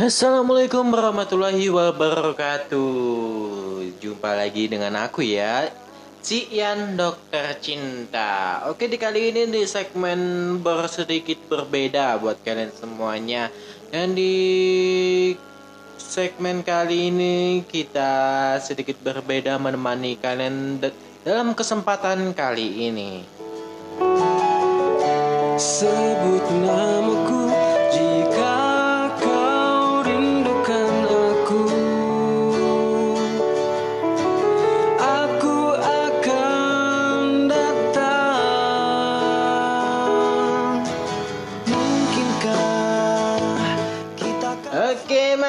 Assalamualaikum 0.07 0.87
warahmatullahi 0.87 1.67
wabarakatuh. 1.67 2.79
Jumpa 3.99 4.39
lagi 4.39 4.71
dengan 4.71 4.95
aku 5.03 5.19
ya. 5.19 5.67
Si 6.23 6.47
Ian 6.47 6.95
Dokter 6.95 7.59
Cinta. 7.59 8.63
Oke 8.71 8.87
di 8.87 8.95
kali 8.95 9.35
ini 9.35 9.51
di 9.51 9.67
segmen 9.67 10.63
bersedikit 10.63 11.51
berbeda 11.51 12.23
buat 12.23 12.39
kalian 12.39 12.71
semuanya. 12.71 13.51
Dan 13.91 14.15
di 14.15 15.35
segmen 15.99 16.63
kali 16.63 17.11
ini 17.11 17.67
kita 17.67 18.55
sedikit 18.63 18.95
berbeda 19.03 19.59
menemani 19.59 20.15
kalian 20.15 20.79
da- 20.87 20.95
dalam 21.27 21.51
kesempatan 21.51 22.31
kali 22.31 22.95
ini. 22.95 23.27
Sebut 25.59 26.47
namaku 26.63 27.26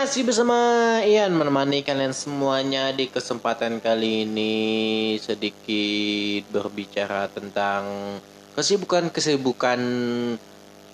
masih 0.09 0.25
bersama 0.25 0.57
Ian 1.05 1.37
menemani 1.37 1.85
kalian 1.85 2.17
semuanya 2.17 2.97
di 2.97 3.13
kesempatan 3.13 3.77
kali 3.77 4.25
ini 4.25 4.57
sedikit 5.21 6.49
berbicara 6.49 7.29
tentang 7.29 8.17
kesibukan-kesibukan 8.57 9.77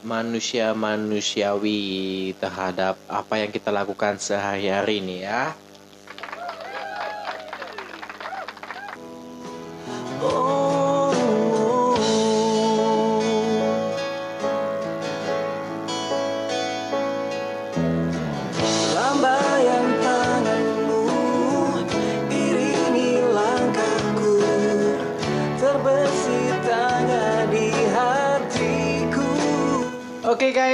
manusia 0.03 0.75
manusiawi 0.75 2.35
terhadap 2.43 2.99
apa 3.07 3.39
yang 3.39 3.55
kita 3.55 3.71
lakukan 3.71 4.19
sehari-hari 4.19 4.99
ini 4.99 5.23
ya. 5.23 5.55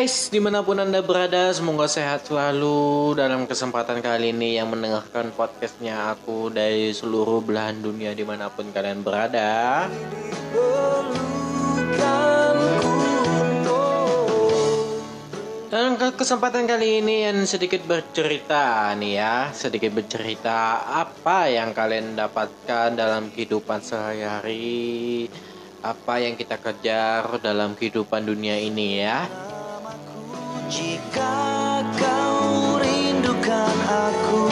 Guys, 0.01 0.33
di 0.33 0.41
mana 0.41 0.65
pun 0.65 0.81
anda 0.81 1.05
berada, 1.05 1.53
semoga 1.53 1.85
sehat 1.85 2.25
selalu 2.25 3.13
dalam 3.21 3.45
kesempatan 3.45 4.01
kali 4.01 4.33
ini 4.33 4.57
yang 4.57 4.73
mendengarkan 4.73 5.29
podcastnya 5.37 6.17
aku 6.17 6.49
dari 6.49 6.89
seluruh 6.89 7.45
belahan 7.45 7.85
dunia 7.85 8.17
di 8.17 8.25
mana 8.25 8.49
pun 8.49 8.73
kalian 8.73 9.05
berada. 9.05 9.85
Dan 15.69 16.01
ke 16.01 16.17
kesempatan 16.17 16.65
kali 16.65 17.05
ini 17.05 17.29
yang 17.29 17.45
sedikit 17.45 17.85
bercerita 17.85 18.97
nih 18.97 19.21
ya, 19.21 19.53
sedikit 19.53 19.93
bercerita 19.93 20.81
apa 20.97 21.53
yang 21.53 21.77
kalian 21.77 22.17
dapatkan 22.17 22.97
dalam 22.97 23.29
kehidupan 23.29 23.85
sehari-hari, 23.85 25.29
apa 25.85 26.25
yang 26.25 26.41
kita 26.41 26.57
kejar 26.57 27.37
dalam 27.45 27.77
kehidupan 27.77 28.25
dunia 28.25 28.57
ini 28.57 29.05
ya. 29.05 29.50
Jika 30.71 31.83
kau 31.99 32.79
rindukan 32.79 33.75
aku 33.91 34.47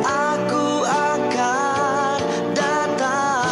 Aku 0.00 0.66
akan 0.88 2.16
datang 2.56 3.44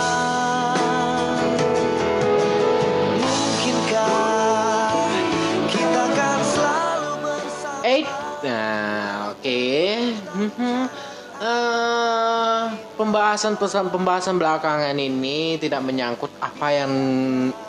Mungkinkah 3.20 4.97
kita 5.68 6.01
akan 6.09 6.38
selalu 6.49 7.12
bersama 7.20 7.84
Eight, 7.84 8.09
nah 8.49 9.28
oke. 9.36 9.61
Mhm. 10.40 10.88
Eh, 11.45 12.62
pembahasan 12.97 13.61
pembahasan 13.61 14.40
belakangan 14.40 14.97
ini 14.97 15.61
tidak 15.61 15.84
menyangkut 15.84 16.32
apa 16.40 16.72
yang 16.72 16.92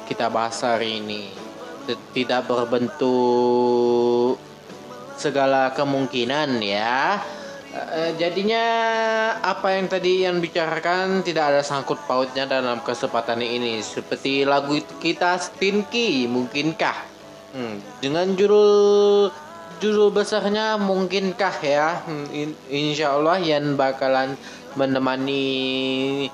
kita 0.08 0.32
bahas 0.32 0.64
hari 0.64 1.04
ini. 1.04 1.45
Tidak 1.86 2.42
berbentuk 2.50 4.42
segala 5.16 5.70
kemungkinan 5.78 6.58
ya. 6.66 7.22
Eh, 7.76 8.16
jadinya 8.16 8.66
apa 9.44 9.76
yang 9.76 9.92
tadi 9.92 10.24
yang 10.24 10.40
bicarakan 10.40 11.22
tidak 11.28 11.52
ada 11.52 11.62
sangkut 11.62 12.00
pautnya 12.08 12.48
dalam 12.48 12.80
kesempatan 12.82 13.44
ini. 13.44 13.84
Seperti 13.84 14.48
lagu 14.48 14.80
kita 15.04 15.36
Stinky 15.38 16.26
mungkinkah? 16.26 16.98
Hmm, 17.52 17.80
dengan 18.00 18.32
judul 18.34 19.28
judul 19.84 20.10
besarnya 20.10 20.80
mungkinkah 20.80 21.56
ya? 21.62 22.00
Hmm, 22.08 22.26
in- 22.32 22.60
insya 22.72 23.14
Allah 23.14 23.44
yang 23.44 23.76
bakalan 23.76 24.40
menemani 24.80 26.32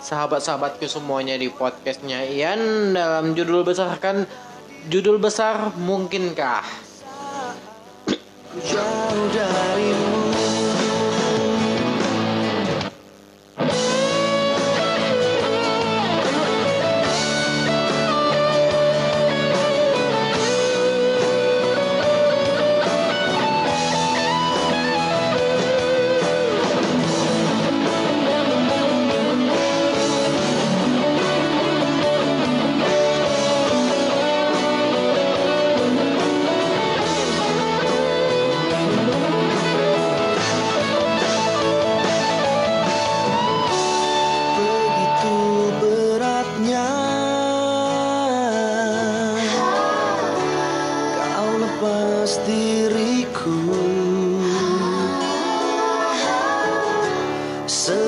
sahabat-sahabatku 0.00 0.88
semuanya 0.88 1.36
di 1.36 1.52
podcastnya. 1.52 2.24
Ian 2.24 2.92
dalam 2.96 3.36
judul 3.36 3.60
besar 3.60 3.92
kan 4.00 4.24
judul 4.86 5.18
besar 5.18 5.74
mungkinkah? 5.74 6.62
Jauh 8.62 9.26
darimu 9.34 10.27
sebut 57.68 58.07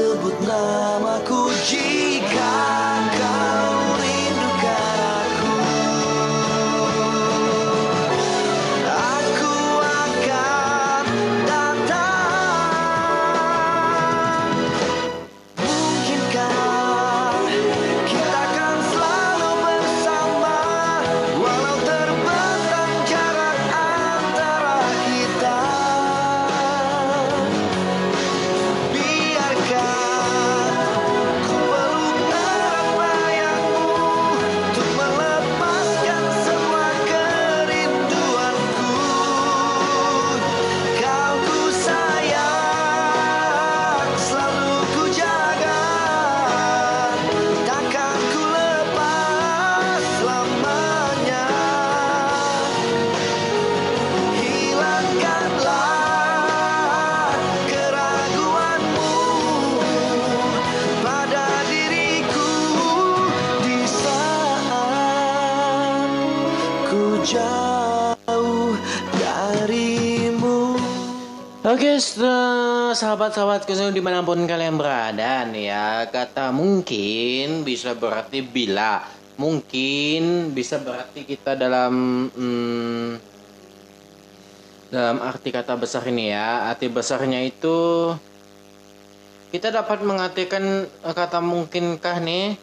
sahabat-sahabatku 73.21 73.93
di 73.93 74.01
mana 74.01 74.25
pun 74.25 74.49
kalian 74.49 74.81
berada 74.81 75.45
nih 75.45 75.69
ya 75.69 76.09
Kata 76.09 76.49
mungkin 76.57 77.69
bisa 77.69 77.93
berarti 77.93 78.41
bila. 78.41 79.05
Mungkin 79.37 80.57
bisa 80.57 80.81
berarti 80.81 81.29
kita 81.29 81.53
dalam 81.53 81.93
hmm, 82.33 83.09
Dalam 84.89 85.21
arti 85.21 85.53
kata 85.53 85.77
besar 85.77 86.09
ini 86.09 86.33
ya. 86.33 86.73
Arti 86.73 86.89
besarnya 86.89 87.45
itu 87.45 88.17
Kita 89.53 89.69
dapat 89.69 90.01
mengartikan 90.01 90.89
eh, 90.89 91.13
kata 91.13 91.45
mungkinkah 91.45 92.25
nih 92.25 92.57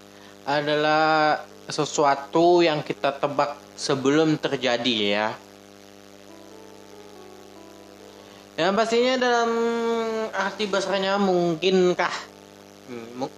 Adalah 0.50 1.38
sesuatu 1.70 2.66
yang 2.66 2.82
kita 2.82 3.14
tebak 3.14 3.54
sebelum 3.78 4.42
terjadi 4.42 4.96
ya 5.06 5.28
Yang 8.58 8.74
pastinya 8.74 9.14
dalam 9.22 9.52
arti 10.34 10.66
besarnya 10.66 11.22
mungkinkah? 11.22 12.16
Hmm, 12.90 13.30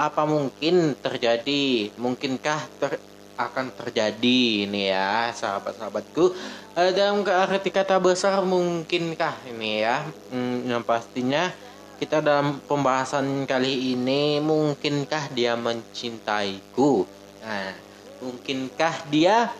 apa 0.00 0.24
mungkin 0.24 0.96
terjadi? 0.96 1.92
Mungkinkah 2.00 2.60
ter- 2.80 3.04
akan 3.36 3.68
terjadi 3.76 4.64
ini 4.64 4.88
ya 4.88 5.28
sahabat-sahabatku? 5.36 6.32
Eh, 6.80 6.90
dalam 6.96 7.20
arti 7.20 7.68
kata 7.68 8.00
besar 8.00 8.40
mungkinkah 8.48 9.44
ini 9.52 9.84
ya? 9.84 10.08
Hmm, 10.32 10.64
yang 10.64 10.80
pastinya 10.80 11.52
kita 12.00 12.24
dalam 12.24 12.56
pembahasan 12.64 13.44
kali 13.44 13.92
ini 13.92 14.40
mungkinkah 14.40 15.36
dia 15.36 15.52
mencintaiku? 15.52 17.04
Nah 17.44 17.76
mungkinkah 18.24 19.04
dia 19.12 19.52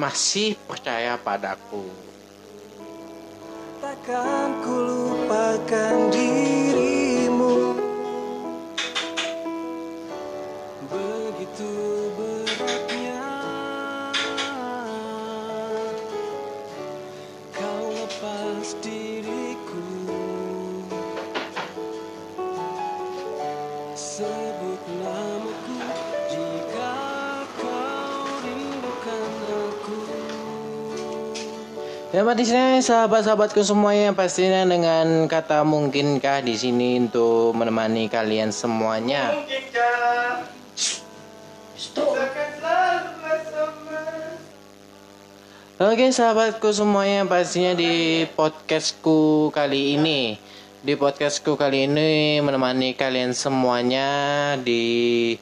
masih 0.00 0.56
percaya 0.64 1.20
padaku 1.20 2.13
Takkan 3.84 4.64
ku 4.64 4.72
lupakan 4.80 6.08
dirimu. 6.08 7.76
Begitu 10.88 11.72
beratnya 12.16 13.28
Kau 17.52 17.84
lepas 17.92 18.72
diriku 18.80 19.03
Ya 32.14 32.22
pastinya 32.22 32.78
sahabat-sahabatku 32.78 33.58
semuanya 33.66 34.14
pastinya 34.14 34.62
dengan 34.62 35.26
kata 35.26 35.66
mungkinkah 35.66 36.46
di 36.46 36.54
sini 36.54 37.02
untuk 37.02 37.58
menemani 37.58 38.06
kalian 38.06 38.54
semuanya. 38.54 39.34
Mungkinkah 39.34 40.46
Oke 45.82 46.06
sahabatku 46.14 46.70
semuanya 46.70 47.26
pastinya 47.26 47.74
di 47.74 48.22
podcastku 48.30 49.50
kali 49.50 49.98
ini 49.98 50.38
di 50.86 50.94
podcastku 50.94 51.58
kali 51.58 51.90
ini 51.90 52.38
menemani 52.38 52.94
kalian 52.94 53.34
semuanya 53.34 54.06
di 54.62 55.34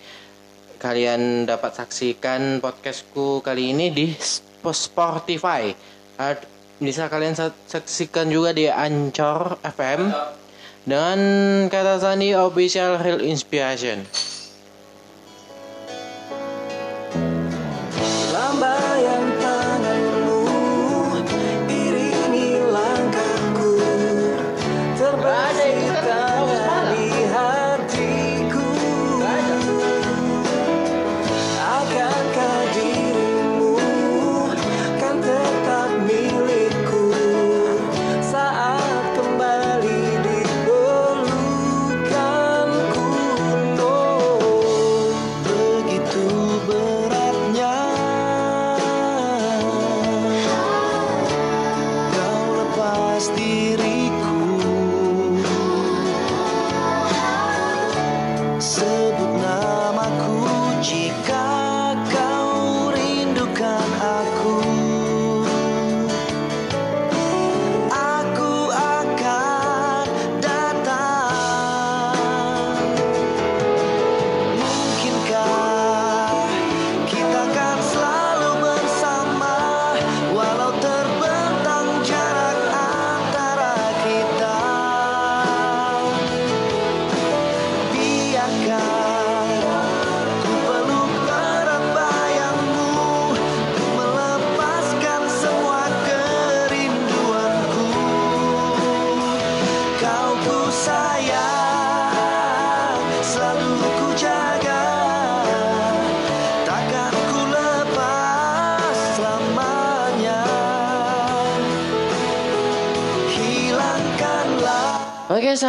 kalian 0.81 1.45
dapat 1.45 1.85
saksikan 1.85 2.65
podcastku 2.65 3.45
kali 3.45 3.77
ini 3.77 3.93
di 3.93 4.09
Sp- 4.17 4.73
Spotify 4.73 5.93
bisa 6.83 7.07
kalian 7.07 7.39
sa- 7.39 7.55
saksikan 7.71 8.27
juga 8.27 8.51
di 8.51 8.67
Anchor 8.67 9.63
FM 9.63 10.11
dengan 10.83 11.19
kata 11.71 12.03
sandi 12.03 12.35
official 12.35 12.99
real 12.99 13.23
inspiration 13.23 14.03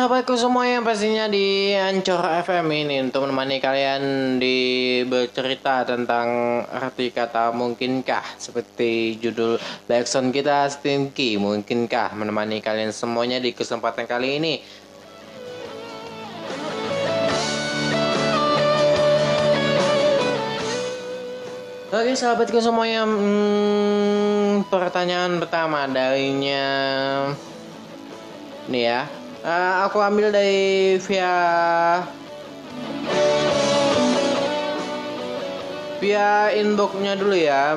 sahabatku 0.04 0.36
semua 0.36 0.68
yang 0.68 0.84
pastinya 0.84 1.32
di 1.32 1.72
Ancor 1.72 2.20
FM 2.44 2.68
ini 2.76 3.08
untuk 3.08 3.24
menemani 3.24 3.64
kalian 3.64 4.36
di 4.36 5.00
bercerita 5.08 5.88
tentang 5.88 6.60
arti 6.68 7.08
kata 7.08 7.56
mungkinkah? 7.56 8.36
Seperti 8.36 9.16
judul 9.16 9.56
backsound 9.88 10.36
kita 10.36 10.68
Stinky 10.68 11.40
mungkinkah 11.40 12.20
menemani 12.20 12.60
kalian 12.60 12.92
semuanya 12.92 13.40
di 13.40 13.56
kesempatan 13.56 14.04
kali 14.04 14.44
ini? 14.44 14.54
Oke 21.96 22.12
sahabatku 22.12 22.60
semuanya 22.60 23.08
hmm, 23.08 24.68
pertanyaan 24.68 25.40
pertama 25.40 25.88
darinya 25.88 26.68
nih 28.68 28.84
ya 28.84 29.23
Eh, 29.44 29.74
aku 29.84 30.00
ambil 30.00 30.32
dari 30.32 30.96
via 31.04 31.36
via 36.00 36.48
inboxnya 36.56 37.20
dulu 37.20 37.36
ya. 37.36 37.76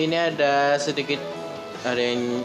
Ini 0.00 0.32
ada 0.32 0.80
sedikit 0.80 1.20
ada 1.84 2.00
yang 2.00 2.40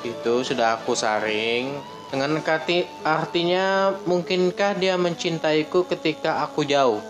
itu 0.00 0.34
sudah 0.40 0.80
aku 0.80 0.96
saring. 0.96 1.76
Dengan 2.08 2.40
kati 2.40 2.88
artinya 3.04 3.92
mungkinkah 4.08 4.80
dia 4.80 4.96
mencintaiku 4.96 5.84
ketika 5.84 6.40
aku 6.40 6.64
jauh? 6.64 7.04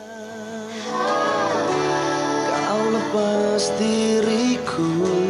Kau 2.51 2.82
lepas 2.90 3.70
diriku 3.78 5.30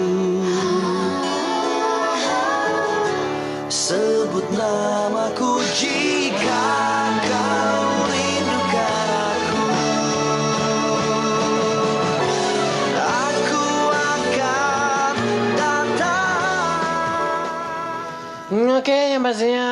Oke, 18.80 19.12
yang 19.12 19.20
pastinya 19.20 19.68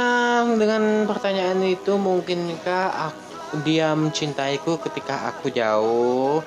dengan 0.53 1.09
pertanyaan 1.09 1.64
itu 1.64 1.96
mungkinkah 1.96 3.09
aku, 3.09 3.64
dia 3.64 3.96
mencintaiku 3.96 4.76
ketika 4.84 5.32
aku 5.32 5.49
jauh? 5.49 6.44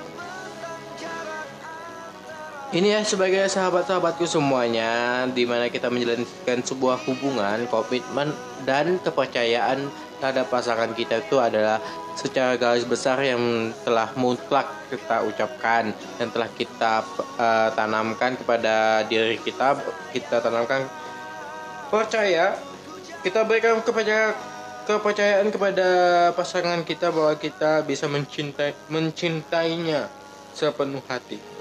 Ini 2.72 2.88
ya 2.96 3.04
sebagai 3.04 3.52
sahabat-sahabatku 3.52 4.24
semuanya, 4.24 5.28
di 5.28 5.44
mana 5.44 5.68
kita 5.68 5.92
menjalankan 5.92 6.64
sebuah 6.64 7.04
hubungan, 7.04 7.68
komitmen 7.68 8.32
dan 8.64 8.96
kepercayaan 9.04 9.92
terhadap 10.24 10.48
pasangan 10.48 10.96
kita 10.96 11.20
itu 11.20 11.36
adalah 11.36 11.84
secara 12.16 12.56
garis 12.56 12.88
besar 12.88 13.20
yang 13.28 13.76
telah 13.84 14.08
mutlak 14.16 14.72
kita 14.88 15.20
ucapkan 15.28 15.92
dan 16.16 16.28
telah 16.32 16.48
kita 16.56 17.04
eh, 17.36 17.70
tanamkan 17.76 18.40
kepada 18.40 19.04
diri 19.04 19.36
kita, 19.36 19.76
kita 20.16 20.40
tanamkan 20.40 20.88
percaya, 21.92 22.56
kita 23.20 23.44
berikan 23.44 23.84
kepada 23.84 24.32
kepercayaan 24.88 25.52
kepada 25.52 25.90
pasangan 26.40 26.88
kita 26.88 27.12
bahwa 27.12 27.36
kita 27.36 27.84
bisa 27.84 28.08
mencintai 28.08 28.72
mencintainya 28.88 30.08
sepenuh 30.56 31.04
hati. 31.12 31.52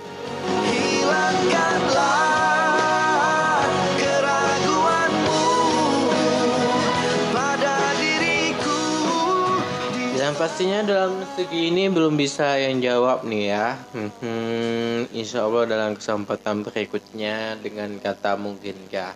Dan 10.31 10.39
pastinya 10.39 10.87
dalam 10.87 11.27
segi 11.35 11.75
ini 11.75 11.91
belum 11.91 12.15
bisa 12.15 12.55
yang 12.55 12.79
jawab 12.79 13.27
nih 13.27 13.51
ya. 13.51 13.75
Hmm, 13.91 15.11
insya 15.11 15.43
Allah 15.43 15.67
dalam 15.67 15.99
kesempatan 15.99 16.63
berikutnya 16.63 17.59
dengan 17.59 17.99
kata 17.99 18.39
mungkinkah 18.39 19.11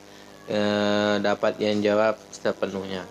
eh, 0.50 1.14
dapat 1.22 1.62
yang 1.62 1.78
jawab 1.86 2.18
sepenuhnya. 2.34 3.06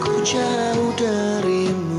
Ku 0.00 0.14
jauh 0.24 0.90
darimu 0.96 1.89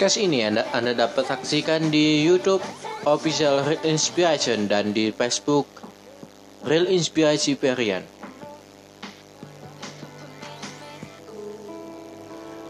Podcast 0.00 0.16
ini 0.16 0.40
Anda, 0.40 0.64
anda 0.72 0.96
dapat 0.96 1.28
saksikan 1.28 1.92
di 1.92 2.24
YouTube 2.24 2.64
Official 3.04 3.60
Real 3.68 3.84
Inspiration 3.84 4.64
dan 4.64 4.96
di 4.96 5.12
Facebook 5.12 5.68
Real 6.64 6.88
Inspirasi 6.88 7.52
Perian. 7.52 8.00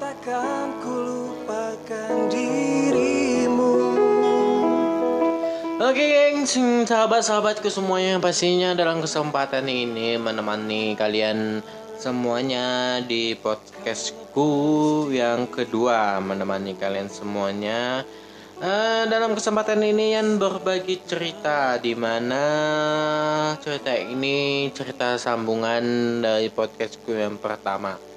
Takkan 0.02 0.74
ku 0.82 0.90
lupakan 0.90 2.26
dirimu 2.34 3.74
Oke 5.86 6.02
geng, 6.02 6.50
sahabat-sahabatku 6.82 7.70
semuanya 7.70 8.18
pastinya 8.18 8.74
dalam 8.74 8.98
kesempatan 8.98 9.70
ini 9.70 10.18
menemani 10.18 10.98
kalian 10.98 11.62
semuanya 11.94 12.98
di 13.06 13.38
podcastku 14.30 15.10
yang 15.10 15.50
kedua 15.50 16.22
menemani 16.22 16.78
kalian 16.78 17.10
semuanya 17.10 18.06
Eh, 18.60 19.04
dalam 19.08 19.32
kesempatan 19.32 19.80
ini 19.80 20.12
yang 20.12 20.36
berbagi 20.36 21.00
cerita 21.08 21.80
di 21.80 21.96
mana 21.96 22.44
cerita 23.56 23.96
ini 23.96 24.68
cerita 24.68 25.16
sambungan 25.16 26.20
dari 26.20 26.52
podcastku 26.52 27.08
yang 27.08 27.40
pertama. 27.40 28.09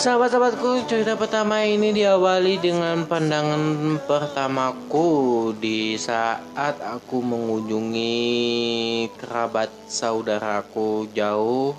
Sahabat-sahabatku, 0.00 0.88
cerita 0.88 1.12
pertama 1.12 1.60
ini 1.60 1.92
diawali 1.92 2.56
dengan 2.56 3.04
pandangan 3.04 4.00
pertamaku 4.08 5.52
di 5.60 5.92
saat 6.00 6.80
aku 6.80 7.20
mengunjungi 7.20 8.32
kerabat 9.20 9.68
saudaraku 9.92 11.04
jauh. 11.12 11.76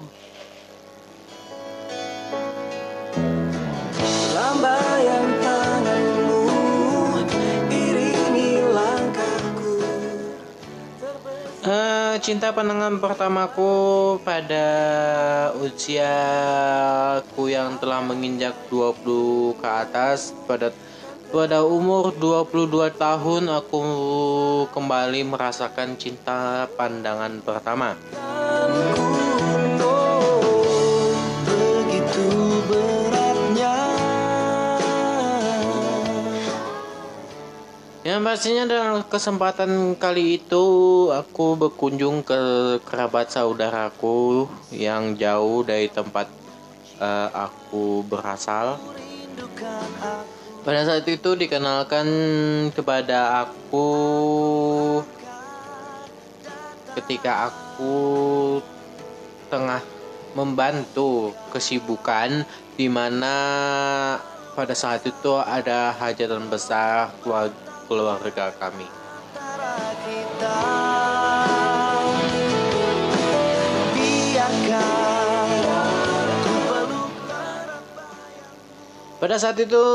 Eh, 11.61 12.17
cinta 12.25 12.49
pandangan 12.49 12.97
pertamaku 12.97 14.17
pada 14.25 14.65
usiaku 15.61 17.53
yang 17.53 17.77
telah 17.77 18.01
menginjak 18.01 18.57
20 18.73 19.53
ke 19.61 19.67
atas 19.69 20.33
pada 20.49 20.73
pada 21.29 21.61
umur 21.61 22.17
22 22.17 22.89
tahun 22.97 23.53
aku 23.61 23.81
kembali 24.73 25.21
merasakan 25.29 26.01
cinta 26.01 26.65
pandangan 26.73 27.37
pertama. 27.45 27.93
Yang 38.01 38.21
pastinya 38.25 38.63
dalam 38.65 39.05
kesempatan 39.05 39.93
kali 39.93 40.41
itu 40.41 40.65
aku 41.13 41.53
berkunjung 41.53 42.25
ke 42.25 42.41
kerabat 42.81 43.29
saudaraku 43.29 44.49
yang 44.73 45.13
jauh 45.13 45.61
dari 45.61 45.85
tempat 45.85 46.25
eh, 46.97 47.29
aku 47.29 48.01
berasal. 48.09 48.81
Pada 50.65 50.81
saat 50.81 51.05
itu 51.05 51.37
dikenalkan 51.37 52.07
kepada 52.73 53.45
aku 53.45 53.89
ketika 56.97 57.53
aku 57.53 57.97
tengah 59.53 59.85
membantu 60.33 61.37
kesibukan 61.53 62.49
di 62.73 62.89
mana 62.89 63.35
pada 64.57 64.73
saat 64.73 65.05
itu 65.05 65.37
ada 65.37 65.95
hajatan 65.95 66.49
besar 66.51 67.13
keluarga, 67.23 67.70
keluarga 67.91 68.55
kami. 68.55 68.87
Pada 79.19 79.37
saat 79.37 79.59
itu 79.59 79.85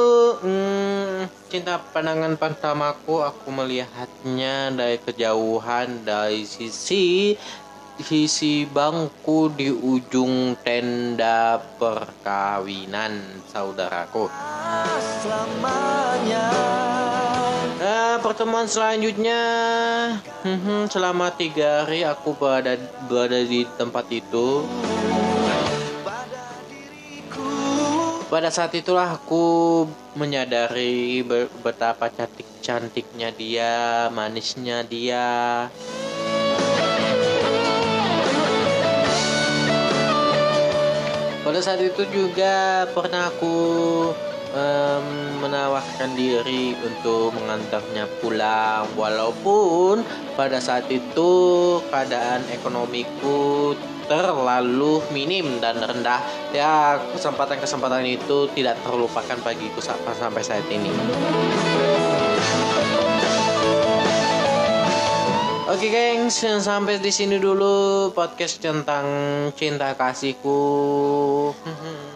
hmm, 0.44 1.26
cinta 1.48 1.80
pandangan 1.80 2.36
pertamaku 2.36 3.24
aku 3.24 3.48
melihatnya 3.48 4.70
dari 4.70 5.00
kejauhan 5.02 6.04
dari 6.04 6.46
sisi 6.46 7.34
sisi 7.96 8.68
bangku 8.68 9.50
di 9.50 9.72
ujung 9.72 10.54
tenda 10.60 11.58
perkawinan 11.80 13.42
saudaraku. 13.50 14.30
selamanya 15.24 16.85
Pertemuan 18.16 18.66
selanjutnya 18.66 19.40
hmm, 20.42 20.88
selama 20.90 21.30
tiga 21.36 21.84
hari 21.84 22.02
aku 22.02 22.34
berada 22.34 22.74
berada 23.06 23.40
di 23.44 23.62
tempat 23.76 24.08
itu. 24.10 24.64
Pada 28.26 28.50
saat 28.50 28.74
itulah 28.74 29.16
aku 29.16 29.86
menyadari 30.18 31.22
be- 31.22 31.52
betapa 31.62 32.10
cantik 32.10 32.48
cantiknya 32.60 33.30
dia, 33.30 34.10
manisnya 34.10 34.82
dia. 34.82 35.68
pada 41.56 41.72
saat 41.72 41.80
itu 41.80 42.04
juga 42.12 42.84
pernah 42.92 43.32
aku 43.32 43.56
em, 44.56 45.06
menawarkan 45.44 46.16
diri 46.16 46.72
untuk 46.80 47.36
mengantarnya 47.36 48.08
pulang. 48.24 48.88
Walaupun 48.96 50.00
pada 50.32 50.56
saat 50.58 50.88
itu 50.88 51.30
keadaan 51.92 52.40
ekonomiku 52.48 53.76
terlalu 54.08 55.02
minim 55.12 55.60
dan 55.60 55.76
rendah. 55.82 56.22
Ya 56.54 56.96
kesempatan-kesempatan 57.12 58.06
itu 58.06 58.48
tidak 58.56 58.80
terlupakan 58.80 59.38
bagiku 59.44 59.82
sa- 59.84 59.98
sampai 60.16 60.42
saat 60.42 60.64
ini. 60.72 60.90
Oke 65.66 65.92
gengs, 65.92 66.40
sampai 66.40 67.02
di 67.02 67.12
sini 67.12 67.36
dulu 67.36 68.08
podcast 68.16 68.62
tentang 68.62 69.04
cinta 69.52 69.92
kasihku. 69.92 70.56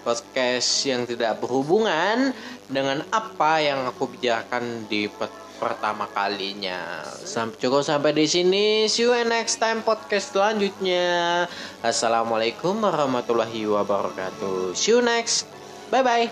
Podcast 0.00 0.88
yang 0.88 1.04
tidak 1.04 1.40
berhubungan 1.40 2.32
dengan 2.66 3.04
apa 3.12 3.60
yang 3.60 3.84
aku 3.88 4.08
bicarakan 4.10 4.88
di 4.88 5.06
pe- 5.06 5.40
pertama 5.60 6.08
kalinya. 6.08 7.04
Sampai 7.04 7.60
cukup 7.60 7.84
sampai 7.84 8.16
di 8.16 8.24
sini. 8.24 8.88
See 8.88 9.04
you 9.04 9.12
next 9.28 9.60
time 9.60 9.84
podcast 9.84 10.32
selanjutnya. 10.32 11.44
Assalamualaikum 11.84 12.80
warahmatullahi 12.80 13.68
wabarakatuh. 13.68 14.72
See 14.72 14.96
you 14.96 15.04
next. 15.04 15.44
Bye 15.92 16.00
bye. 16.00 16.26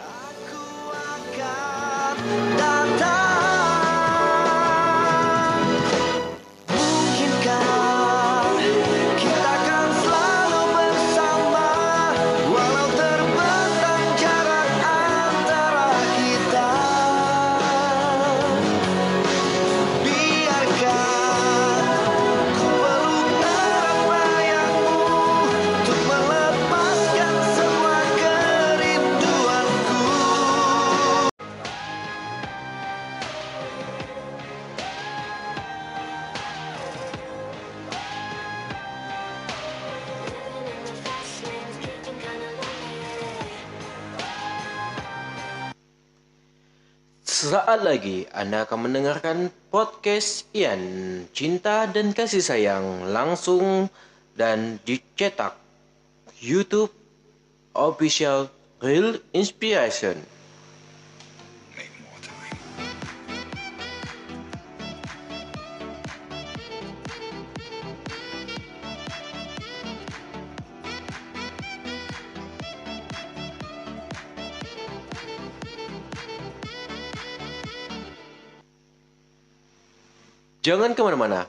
Sesaat 47.48 47.80
lagi 47.80 48.28
Anda 48.36 48.68
akan 48.68 48.92
mendengarkan 48.92 49.48
podcast 49.72 50.44
Ian 50.52 50.84
Cinta 51.32 51.88
dan 51.88 52.12
Kasih 52.12 52.44
Sayang 52.44 53.08
langsung 53.08 53.88
dan 54.36 54.76
dicetak 54.84 55.56
YouTube 56.44 56.92
Official 57.72 58.52
Real 58.84 59.16
Inspiration. 59.32 60.20
Jangan 80.68 80.92
ke 80.92 81.00
mana-mana, 81.00 81.48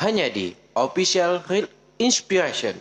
hanya 0.00 0.24
di 0.32 0.56
Official 0.72 1.44
Real 1.44 1.68
Inspiration. 2.00 2.72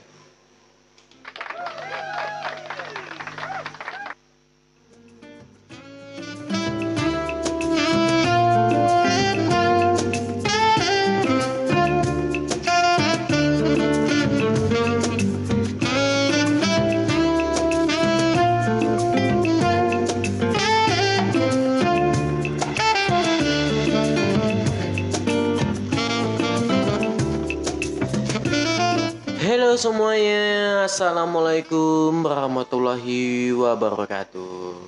Assalamualaikum 31.59 32.23
warahmatullahi 32.23 33.51
wabarakatuh. 33.51 34.79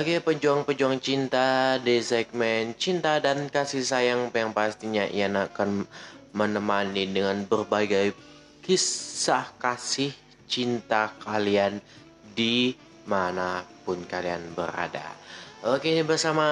Oke 0.00 0.16
pejuang-pejuang 0.24 0.96
cinta 0.96 1.76
di 1.76 2.00
segmen 2.00 2.72
cinta 2.80 3.20
dan 3.20 3.52
kasih 3.52 3.84
sayang 3.84 4.32
yang 4.32 4.56
pastinya 4.56 5.04
Ian 5.04 5.36
akan 5.36 5.84
menemani 6.32 7.04
dengan 7.12 7.44
berbagai 7.44 8.16
kisah 8.64 9.44
kasih 9.60 10.08
cinta 10.48 11.12
kalian 11.20 11.84
di 12.32 12.72
mana 13.04 13.60
pun 13.84 14.00
kalian 14.08 14.56
berada 14.56 15.12
Oke 15.64 15.88
ini 15.88 16.04
bersama 16.04 16.44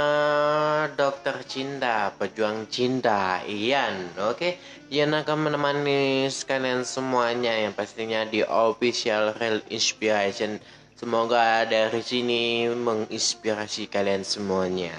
dokter 0.96 1.44
cinta, 1.44 2.08
pejuang 2.16 2.64
cinta 2.72 3.44
Ian. 3.44 4.08
Oke 4.16 4.56
Ian 4.88 5.12
akan 5.12 5.44
menemani 5.44 6.24
sekalian 6.32 6.88
semuanya 6.88 7.52
yang 7.52 7.76
pastinya 7.76 8.24
di 8.24 8.40
official 8.40 9.36
Real 9.36 9.60
Inspiration. 9.68 10.56
Semoga 10.96 11.68
dari 11.68 12.00
sini 12.00 12.72
menginspirasi 12.72 13.92
kalian 13.92 14.24
semuanya 14.24 14.96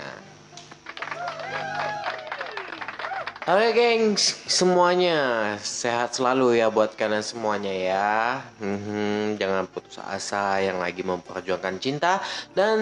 Oke 3.45 3.77
gengs, 3.77 4.41
semuanya 4.49 5.53
sehat 5.61 6.17
selalu 6.17 6.57
ya 6.57 6.73
buat 6.73 6.97
kalian 6.97 7.21
semuanya 7.21 7.69
ya. 7.69 8.41
Mhm, 8.57 9.37
jangan 9.37 9.69
putus 9.69 10.01
asa 10.01 10.57
yang 10.65 10.81
lagi 10.81 11.05
memperjuangkan 11.05 11.77
cinta 11.77 12.25
dan 12.57 12.81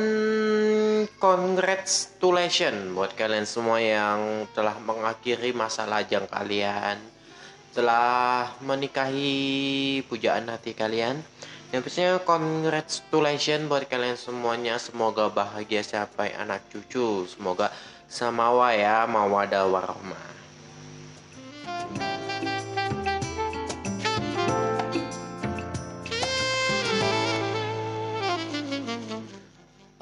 congratulations 1.19 2.95
buat 2.95 3.11
kalian 3.11 3.43
semua 3.43 3.83
yang 3.83 4.47
telah 4.55 4.79
mengakhiri 4.79 5.51
masa 5.51 5.83
lajang 5.83 6.31
kalian, 6.31 6.95
telah 7.75 8.47
menikahi 8.63 9.99
pujaan 10.07 10.47
hati 10.47 10.71
kalian. 10.71 11.19
Yang 11.75 11.91
pastinya 11.91 12.23
congratulations 12.23 13.67
buat 13.67 13.83
kalian 13.91 14.15
semuanya. 14.15 14.79
Semoga 14.79 15.27
bahagia 15.27 15.83
sampai 15.83 16.31
anak 16.39 16.63
cucu. 16.71 17.27
Semoga 17.27 17.67
samawa 18.07 18.71
ya, 18.71 19.03
mawadah 19.11 19.67
warahmah. 19.67 20.32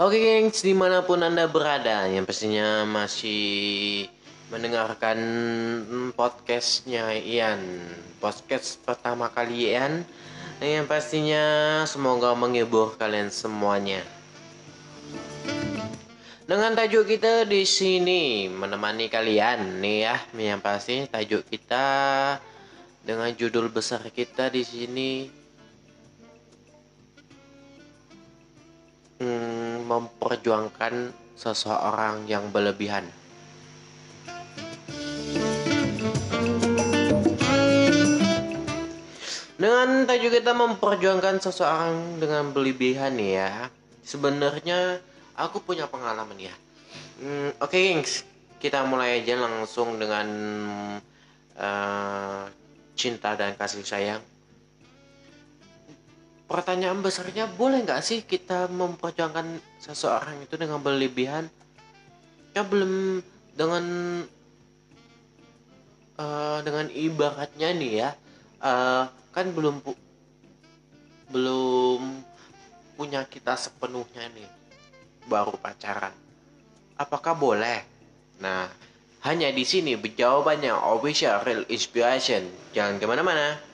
Oke 0.02 0.18
gengs, 0.18 0.66
di 0.66 0.74
mana 0.74 1.06
pun 1.06 1.22
anda 1.22 1.46
berada, 1.46 2.10
yang 2.10 2.26
pastinya 2.26 2.90
masih 2.90 4.10
mendengarkan 4.50 5.22
podcastnya 6.18 7.14
Ian, 7.22 7.62
podcast 8.18 8.82
pertama 8.82 9.30
kali 9.30 9.70
Ian, 9.70 10.02
yang 10.58 10.90
pastinya 10.90 11.46
semoga 11.86 12.34
menghibur 12.34 12.98
kalian 12.98 13.30
semuanya. 13.30 14.02
Dengan 16.50 16.74
tajuk 16.74 17.06
kita 17.06 17.46
di 17.46 17.62
sini 17.62 18.50
menemani 18.50 19.06
kalian 19.06 19.86
nih 19.86 19.98
ya, 20.02 20.18
yang 20.34 20.66
pasti 20.66 21.06
tajuk 21.06 21.46
kita 21.46 21.86
dengan 23.06 23.30
judul 23.38 23.70
besar 23.70 24.02
kita 24.10 24.50
di 24.50 24.66
sini 24.66 25.41
hmm, 29.22 29.86
memperjuangkan 29.86 31.14
seseorang 31.38 32.26
yang 32.26 32.50
berlebihan. 32.50 33.06
Dengan 39.62 40.10
tajuk 40.10 40.34
kita 40.34 40.58
memperjuangkan 40.58 41.38
seseorang 41.38 42.18
dengan 42.18 42.50
berlebihan 42.50 43.14
ya. 43.22 43.70
Sebenarnya 44.02 44.98
aku 45.38 45.62
punya 45.62 45.86
pengalaman 45.86 46.34
ya. 46.42 46.56
Hmm, 47.22 47.54
Oke 47.62 47.78
gengs, 47.78 48.26
kita 48.58 48.82
mulai 48.90 49.22
aja 49.22 49.38
langsung 49.38 50.02
dengan 50.02 50.28
eh, 51.54 52.44
cinta 52.98 53.38
dan 53.38 53.54
kasih 53.54 53.86
sayang. 53.86 54.31
Pertanyaan 56.52 57.00
besarnya 57.00 57.48
boleh 57.48 57.88
nggak 57.88 58.04
sih 58.04 58.28
kita 58.28 58.68
memperjuangkan 58.68 59.80
seseorang 59.80 60.44
itu 60.44 60.60
dengan 60.60 60.84
berlebihan? 60.84 61.48
Ya 62.52 62.68
belum 62.68 63.24
dengan 63.56 63.86
eh, 66.20 66.60
dengan 66.68 66.86
ibaratnya 66.92 67.70
nih 67.72 67.92
ya, 68.04 68.10
eh, 68.60 69.04
kan 69.32 69.46
belum 69.56 69.80
pu- 69.80 70.04
belum 71.32 72.02
punya 73.00 73.24
kita 73.24 73.56
sepenuhnya 73.56 74.28
nih, 74.36 74.50
baru 75.32 75.56
pacaran. 75.56 76.12
Apakah 77.00 77.34
boleh? 77.34 77.82
Nah, 78.44 78.68
hanya 79.24 79.48
di 79.50 79.64
sini 79.64 79.96
jawabannya 79.96 80.76
official 80.76 81.42
real 81.48 81.64
inspiration. 81.72 82.46
Jangan 82.76 83.00
ke 83.00 83.06
mana-mana. 83.08 83.71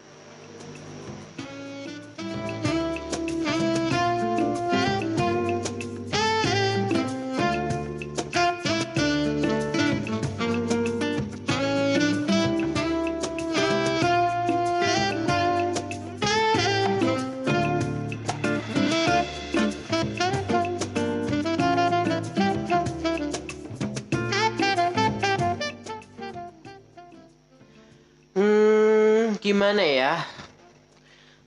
Gimana 29.48 29.80
ya? 29.80 30.14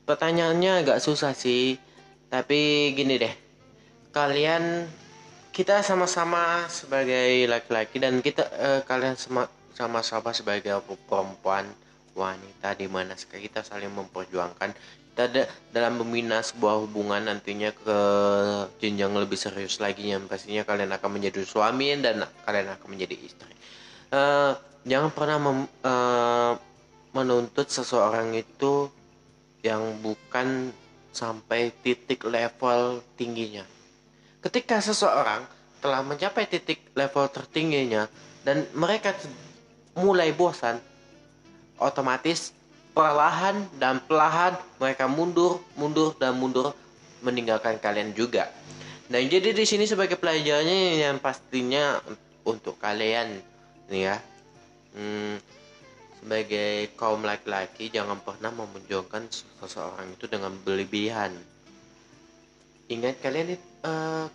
Pertanyaannya 0.09 0.85
agak 0.85 0.99
susah 1.05 1.37
sih. 1.37 1.77
Tapi 2.33 2.93
gini 2.97 3.21
deh. 3.21 3.35
Kalian 4.17 4.89
kita 5.53 5.85
sama-sama 5.85 6.65
sebagai 6.73 7.45
laki-laki 7.45 8.01
dan 8.01 8.25
kita 8.25 8.49
eh, 8.57 8.81
kalian 8.89 9.21
sama- 9.21 9.53
sama-sama 9.77 10.33
sebagai 10.33 10.73
perempuan 11.05 11.69
wanita 12.17 12.75
di 12.75 12.89
mana 12.89 13.15
kita 13.15 13.63
saling 13.63 13.93
memperjuangkan 13.93 14.71
kita 15.11 15.25
da- 15.31 15.51
dalam 15.75 16.01
membina 16.01 16.41
sebuah 16.43 16.87
hubungan 16.87 17.23
nantinya 17.23 17.75
ke 17.75 17.99
jenjang 18.79 19.11
lebih 19.15 19.37
serius 19.37 19.83
lagi 19.83 20.15
yang 20.15 20.25
pastinya 20.31 20.63
kalian 20.65 20.91
akan 20.97 21.11
menjadi 21.19 21.43
suami 21.45 21.99
dan 21.99 22.25
kalian 22.47 22.73
akan 22.79 22.89
menjadi 22.89 23.17
istri. 23.19 23.53
Eh, 24.11 24.53
jangan 24.87 25.11
pernah 25.13 25.39
mem- 25.39 25.73
eh, 25.83 26.53
menuntut 27.11 27.67
seseorang 27.67 28.35
itu 28.39 28.89
yang 29.61 29.99
bukan 30.01 30.71
sampai 31.11 31.75
titik 31.83 32.23
level 32.25 33.03
tingginya. 33.19 33.67
Ketika 34.41 34.81
seseorang 34.81 35.45
telah 35.83 36.01
mencapai 36.07 36.49
titik 36.49 36.81
level 36.97 37.29
tertingginya 37.29 38.09
dan 38.47 38.65
mereka 38.73 39.13
mulai 39.99 40.33
bosan, 40.33 40.81
otomatis 41.77 42.57
perlahan 42.95 43.69
dan 43.77 44.01
perlahan 44.05 44.57
mereka 44.81 45.11
mundur, 45.11 45.61
mundur 45.77 46.17
dan 46.17 46.37
mundur 46.39 46.73
meninggalkan 47.21 47.77
kalian 47.77 48.17
juga. 48.17 48.49
Dan 49.11 49.27
jadi 49.27 49.51
di 49.51 49.67
sini 49.67 49.85
sebagai 49.91 50.15
pelajarannya 50.15 51.03
yang 51.03 51.19
pastinya 51.19 51.99
untuk 52.47 52.79
kalian 52.79 53.43
nih 53.91 54.03
ya. 54.07 54.17
Hmm, 54.95 55.37
sebagai 56.21 56.93
kaum 57.01 57.25
laki-laki 57.25 57.89
jangan 57.89 58.21
pernah 58.21 58.53
memenjongkan 58.53 59.25
seseorang 59.33 60.13
itu 60.13 60.29
dengan 60.29 60.53
berlebihan. 60.61 61.33
Ingat 62.93 63.25
kalian 63.25 63.57
eh, 63.57 64.27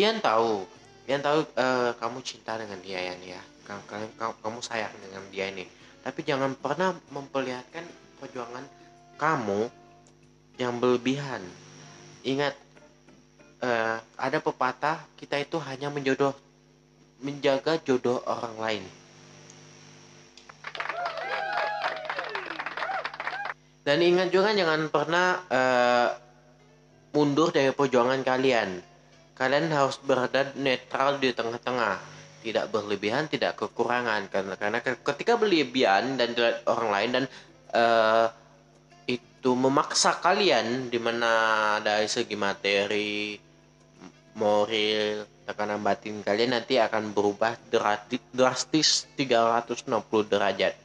Ian 0.00 0.18
tahu, 0.24 0.64
Ian 1.04 1.20
tahu 1.20 1.44
eh, 1.44 1.92
kamu 2.00 2.18
cinta 2.24 2.56
dengan 2.56 2.80
dia 2.80 3.04
Ian 3.04 3.20
ya. 3.20 3.42
Ka- 3.68 3.84
Kalian 3.84 4.12
ka- 4.16 4.38
kamu 4.40 4.64
sayang 4.64 4.92
dengan 5.04 5.22
dia 5.28 5.52
ini. 5.52 5.68
Tapi 6.00 6.20
jangan 6.24 6.56
pernah 6.56 6.96
memperlihatkan 7.12 7.84
perjuangan 8.24 8.64
kamu 9.20 9.68
yang 10.56 10.80
berlebihan. 10.80 11.44
Ingat 12.24 12.56
eh, 13.60 13.96
ada 14.00 14.38
pepatah 14.40 15.04
kita 15.20 15.36
itu 15.36 15.60
hanya 15.60 15.92
menjodoh 15.92 16.32
menjaga 17.20 17.76
jodoh 17.84 18.24
orang 18.24 18.56
lain. 18.56 18.84
Dan 23.84 24.00
ingat 24.00 24.32
juga 24.32 24.56
jangan 24.56 24.88
pernah 24.88 25.44
eh, 25.52 26.08
mundur 27.12 27.52
dari 27.52 27.68
perjuangan 27.70 28.24
kalian. 28.24 28.80
Kalian 29.36 29.68
harus 29.68 30.00
berada 30.00 30.56
netral 30.56 31.20
di 31.20 31.36
tengah-tengah, 31.36 32.00
tidak 32.40 32.72
berlebihan, 32.72 33.28
tidak 33.28 33.60
kekurangan. 33.60 34.32
Karena 34.32 34.56
karena 34.56 34.78
ketika 34.80 35.36
berlebihan 35.36 36.16
dan 36.16 36.32
orang 36.64 36.88
lain 36.90 37.10
dan 37.12 37.24
eh, 37.76 38.26
itu 39.04 39.52
memaksa 39.52 40.16
kalian 40.16 40.88
di 40.88 40.96
mana 40.96 41.32
dari 41.84 42.08
segi 42.08 42.32
materi, 42.40 43.36
moral, 44.40 45.28
tekanan 45.44 45.84
batin 45.84 46.24
kalian 46.24 46.56
nanti 46.56 46.80
akan 46.80 47.12
berubah 47.12 47.60
drastis 48.32 49.04
360 49.12 49.84
derajat. 50.32 50.83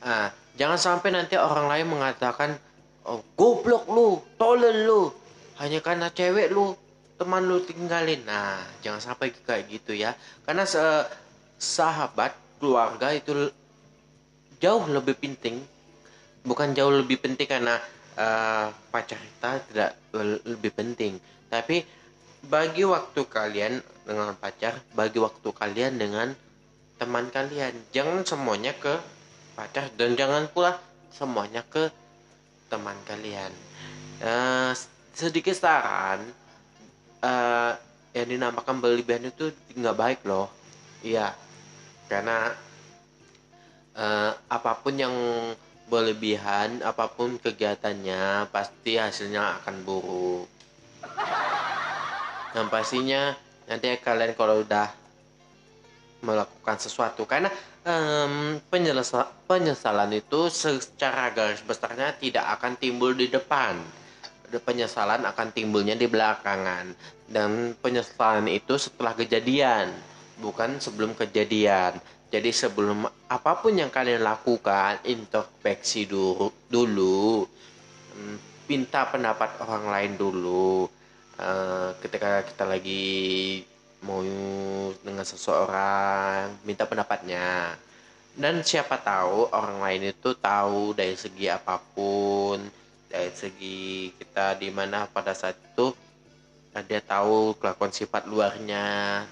Ah, 0.00 0.32
jangan 0.56 0.80
sampai 0.80 1.12
nanti 1.12 1.36
orang 1.36 1.68
lain 1.68 1.86
mengatakan, 1.92 2.56
oh, 3.04 3.20
goblok 3.36 3.84
lu, 3.92 4.20
tolol 4.40 4.76
lu, 4.84 5.02
hanya 5.60 5.84
karena 5.84 6.08
cewek 6.08 6.48
lu, 6.48 6.72
teman 7.20 7.44
lu 7.44 7.60
tinggalin. 7.60 8.24
Nah, 8.24 8.64
jangan 8.80 9.12
sampai 9.12 9.28
kayak 9.36 9.68
gitu 9.68 9.92
ya. 9.92 10.16
Karena 10.48 10.64
se- 10.64 11.08
sahabat, 11.60 12.32
keluarga 12.56 13.12
itu 13.12 13.52
jauh 14.56 14.84
lebih 14.88 15.20
penting. 15.20 15.60
Bukan 16.40 16.72
jauh 16.72 16.92
lebih 16.92 17.20
penting 17.20 17.44
karena 17.44 17.76
eh, 18.16 18.66
pacar 18.88 19.20
kita 19.20 19.50
tidak 19.68 19.90
le- 20.16 20.44
lebih 20.48 20.72
penting. 20.72 21.20
Tapi 21.52 21.84
bagi 22.48 22.88
waktu 22.88 23.20
kalian 23.28 23.84
dengan 24.08 24.32
pacar, 24.40 24.80
bagi 24.96 25.20
waktu 25.20 25.48
kalian 25.52 26.00
dengan 26.00 26.32
teman 26.96 27.28
kalian. 27.28 27.76
Jangan 27.92 28.24
semuanya 28.24 28.72
ke 28.76 28.96
pacar 29.60 29.92
dan 29.92 30.16
jangan 30.16 30.48
pula 30.48 30.80
semuanya 31.12 31.60
ke 31.68 31.92
teman 32.72 32.96
kalian. 33.04 33.52
Eh, 34.24 34.72
sedikit 35.12 35.52
saran, 35.52 36.24
eh, 37.20 37.72
yang 38.16 38.28
dinamakan 38.32 38.80
berlebihan 38.80 39.28
itu 39.28 39.52
nggak 39.76 39.98
baik 40.00 40.20
loh. 40.24 40.48
Iya, 41.04 41.36
karena 42.08 42.56
eh, 44.00 44.32
apa 44.48 44.72
pun 44.80 44.96
yang 44.96 45.12
berlebihan, 45.92 46.80
apa 46.80 47.12
pun 47.12 47.36
kegiatannya 47.36 48.48
pasti 48.48 48.96
hasilnya 48.96 49.60
akan 49.60 49.76
buruk. 49.84 50.48
Dan 52.56 52.72
pastinya 52.72 53.36
nanti 53.68 53.92
kalian 54.00 54.32
kalau 54.32 54.64
udah 54.64 54.88
melakukan 56.24 56.76
sesuatu 56.80 57.28
karena 57.28 57.52
penyelesa- 58.68 59.32
penyesalan 59.48 60.12
itu 60.12 60.52
secara 60.52 61.32
garis 61.32 61.64
besarnya 61.64 62.12
tidak 62.20 62.44
akan 62.60 62.76
timbul 62.76 63.16
di 63.16 63.32
depan. 63.32 63.80
Penyesalan 64.50 65.22
akan 65.24 65.48
timbulnya 65.54 65.94
di 65.94 66.10
belakangan. 66.10 66.92
Dan 67.30 67.78
penyesalan 67.78 68.50
itu 68.50 68.74
setelah 68.76 69.14
kejadian 69.14 69.94
bukan 70.42 70.82
sebelum 70.82 71.14
kejadian. 71.14 71.96
Jadi 72.30 72.50
sebelum 72.54 73.06
apa 73.26 73.52
pun 73.58 73.74
yang 73.74 73.90
kalian 73.90 74.22
lakukan 74.22 75.02
introspeksi 75.02 76.06
dulu 76.06 76.50
dulu 76.70 77.42
minta 78.70 79.02
pendapat 79.10 79.58
orang 79.66 79.84
lain 79.90 80.12
dulu. 80.14 80.86
Eh, 81.40 81.90
ketika 82.04 82.44
kita 82.46 82.64
lagi 82.68 83.04
mau 84.04 84.20
dengan 85.04 85.24
seseorang 85.24 86.60
minta 86.64 86.88
pendapatnya. 86.88 87.76
Dan 88.34 88.62
siapa 88.62 88.96
tahu 89.02 89.50
orang 89.50 89.82
lain 89.82 90.02
itu 90.14 90.32
tahu 90.38 90.94
dari 90.94 91.18
segi 91.18 91.50
apa 91.50 91.76
pun 91.82 92.62
dari 93.10 93.32
segi 93.34 94.14
kita 94.14 94.54
di 94.56 94.70
mana 94.70 95.10
pada 95.10 95.34
saat 95.34 95.58
itu 95.58 95.90
eh, 96.72 96.84
dia 96.86 97.02
tahu 97.02 97.58
kelakuan 97.58 97.92
sifat 97.92 98.24
luarnya. 98.30 99.26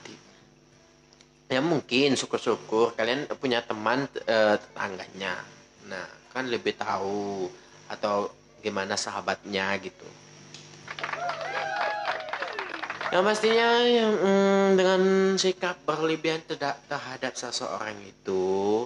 Ya 1.48 1.60
mungkin 1.64 2.18
syukur-syukur 2.18 2.92
kalian 2.98 3.30
punya 3.38 3.64
teman 3.64 4.04
eh, 4.26 4.56
tetangganya. 4.58 5.40
Nah 5.88 6.06
kan 6.34 6.44
lebih 6.50 6.76
tahu 6.76 7.48
atau 7.88 8.28
gimana 8.60 8.98
sahabatnya 8.98 9.72
gitu 9.80 10.04
yang 13.12 13.24
pastinya 13.24 13.68
yang 13.84 14.14
mm, 14.14 14.68
dengan 14.76 15.00
sikap 15.40 15.80
berlebihan 15.84 16.44
tidak 16.44 16.76
terhadap 16.88 17.32
seseorang 17.34 17.96
itu 18.04 18.84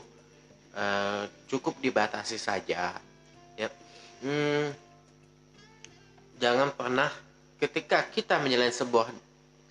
eh, 0.75 1.27
cukup 1.51 1.79
dibatasi 1.83 2.39
saja 2.39 2.95
hmm, 4.23 4.67
jangan 6.39 6.71
pernah 6.73 7.11
ketika 7.59 8.07
kita 8.09 8.39
menjalin 8.39 8.73
sebuah 8.73 9.11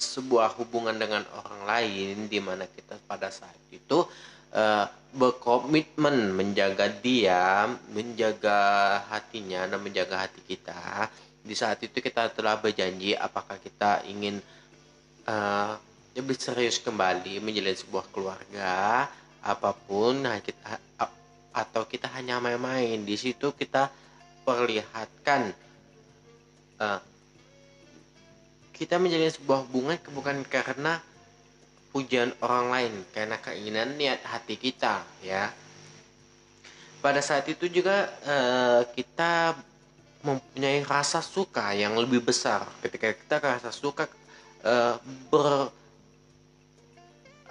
sebuah 0.01 0.57
hubungan 0.59 0.97
dengan 0.97 1.23
orang 1.31 1.61
lain 1.65 2.15
di 2.27 2.39
mana 2.43 2.67
kita 2.67 2.99
pada 3.07 3.31
saat 3.31 3.57
itu 3.71 4.03
eh, 4.51 4.85
berkomitmen 5.11 6.31
menjaga 6.31 6.87
dia, 6.87 7.67
menjaga 7.91 9.03
hatinya 9.11 9.67
dan 9.67 9.79
menjaga 9.83 10.27
hati 10.27 10.39
kita. 10.47 11.11
Di 11.41 11.57
saat 11.57 11.81
itu 11.81 11.97
kita 11.97 12.29
telah 12.31 12.61
berjanji 12.61 13.17
apakah 13.17 13.57
kita 13.57 14.05
ingin 14.05 14.37
eh, 15.25 15.73
lebih 16.11 16.37
serius 16.37 16.77
kembali 16.83 17.39
menjalin 17.39 17.77
sebuah 17.77 18.05
keluarga 18.11 19.07
apa 19.41 19.73
pun 19.73 20.21
nah 20.21 20.37
kita 20.37 20.77
atau 21.51 21.83
kita 21.89 22.07
hanya 22.15 22.39
main-main. 22.39 23.01
Di 23.03 23.17
situ 23.17 23.51
kita 23.57 23.89
perlihatkan 24.45 25.51
eh, 26.79 27.01
kita 28.77 28.97
menjalin 28.97 29.29
sebuah 29.29 29.69
hubungan 29.69 29.97
bukan 30.13 30.41
karena 30.45 31.01
pujian 31.91 32.31
orang 32.39 32.71
lain 32.71 32.93
karena 33.11 33.37
keinginan 33.37 33.99
niat 33.99 34.23
hati 34.23 34.55
kita 34.55 35.03
ya. 35.21 35.51
Pada 37.01 37.19
saat 37.19 37.49
itu 37.49 37.65
juga 37.65 38.09
eh, 38.23 38.81
kita 38.93 39.57
mempunyai 40.21 40.85
rasa 40.85 41.19
suka 41.21 41.73
yang 41.73 41.97
lebih 41.97 42.21
besar. 42.21 42.65
Ketika 42.81 43.13
kita 43.13 43.35
rasa 43.41 43.69
suka 43.73 44.05
eh, 44.65 44.95
ber 45.29 45.69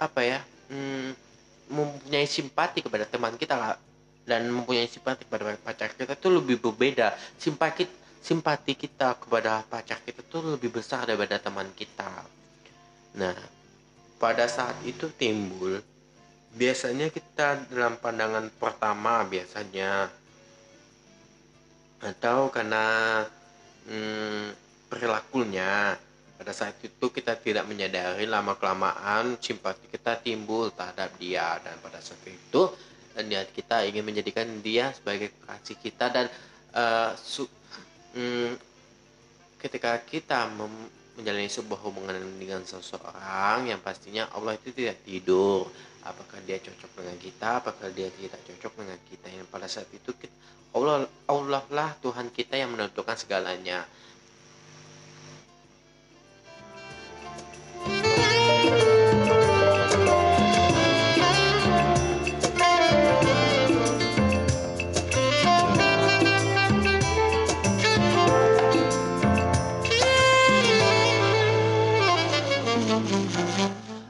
apa 0.01 0.21
ya 0.25 0.39
hmm, 0.73 1.13
mempunyai 1.69 2.25
simpati 2.25 2.81
kepada 2.81 3.05
teman 3.07 3.35
kita 3.35 3.55
lah. 3.55 3.75
Dan 4.21 4.53
mempunyai 4.53 4.85
simpati 4.85 5.25
kepada 5.25 5.57
pacar 5.57 5.91
kita 5.97 6.13
itu 6.13 6.29
lebih 6.29 6.61
berbeda. 6.61 7.17
Simpati 7.41 7.89
simpati 8.21 8.77
kita 8.77 9.17
kepada 9.17 9.65
pacar 9.65 9.97
kita 10.05 10.21
tuh 10.21 10.55
lebih 10.55 10.69
besar 10.69 11.09
daripada 11.09 11.41
teman 11.41 11.67
kita. 11.73 12.09
Nah 13.17 13.35
pada 14.21 14.45
saat 14.45 14.77
itu 14.85 15.09
timbul 15.17 15.81
biasanya 16.53 17.07
kita 17.09 17.65
dalam 17.71 17.97
pandangan 17.97 18.51
pertama 18.59 19.25
biasanya 19.25 20.11
atau 22.01 22.49
karena 22.49 22.85
hmm, 23.87 24.45
perilakunya. 24.89 25.95
Pada 26.41 26.57
saat 26.57 26.73
itu 26.81 27.13
kita 27.13 27.37
tidak 27.37 27.69
menyadari 27.69 28.25
lama 28.25 28.57
kelamaan 28.57 29.37
simpati 29.37 29.85
kita 29.85 30.17
timbul 30.17 30.73
terhadap 30.73 31.13
dia. 31.21 31.61
Dan 31.61 31.77
pada 31.85 32.01
saat 32.01 32.25
itu 32.25 32.61
niat 33.13 33.53
kita 33.53 33.85
ingin 33.85 34.01
menjadikan 34.01 34.49
dia 34.65 34.89
sebagai 34.89 35.29
kasih 35.45 35.77
kita. 35.77 36.09
Dan 36.09 36.25
eh, 36.73 37.11
su- 37.21 37.45
hmm, 38.17 38.57
ketika 39.61 40.01
kita 40.01 40.49
menjalani 41.13 41.45
sebuah 41.45 41.79
hubungan 41.85 42.17
dengan 42.41 42.65
seseorang 42.65 43.69
yang 43.69 43.77
pastinya 43.77 44.25
Allah 44.33 44.57
itu 44.57 44.73
tidak 44.73 45.05
tidur. 45.05 45.69
Apakah 46.01 46.41
dia 46.41 46.57
cocok 46.57 46.97
dengan 46.97 47.17
kita? 47.21 47.61
Apakah 47.61 47.93
dia 47.93 48.09
tidak 48.09 48.41
cocok 48.41 48.73
dengan 48.81 48.97
kita? 49.05 49.29
Yang 49.29 49.47
pada 49.53 49.69
saat 49.69 49.85
itu 49.93 50.09
kita, 50.17 50.33
Allah 50.71 51.03
Allah 51.27 51.63
lah 51.67 51.91
Tuhan 51.99 52.31
kita 52.31 52.55
yang 52.55 52.71
menentukan 52.71 53.19
segalanya. 53.19 53.83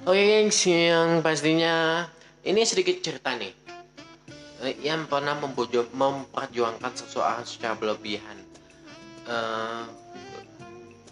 Oke 0.05 0.27
gengs, 0.27 0.61
yang 0.67 1.25
pastinya. 1.25 2.05
Ini 2.45 2.61
sedikit 2.65 3.01
cerita 3.01 3.33
nih 3.33 3.60
yang 4.81 5.09
pernah 5.09 5.37
memperjuangkan 5.37 6.93
seseorang 6.93 7.41
secara 7.45 7.73
berlebihan. 7.73 8.37
Eh, 9.25 9.83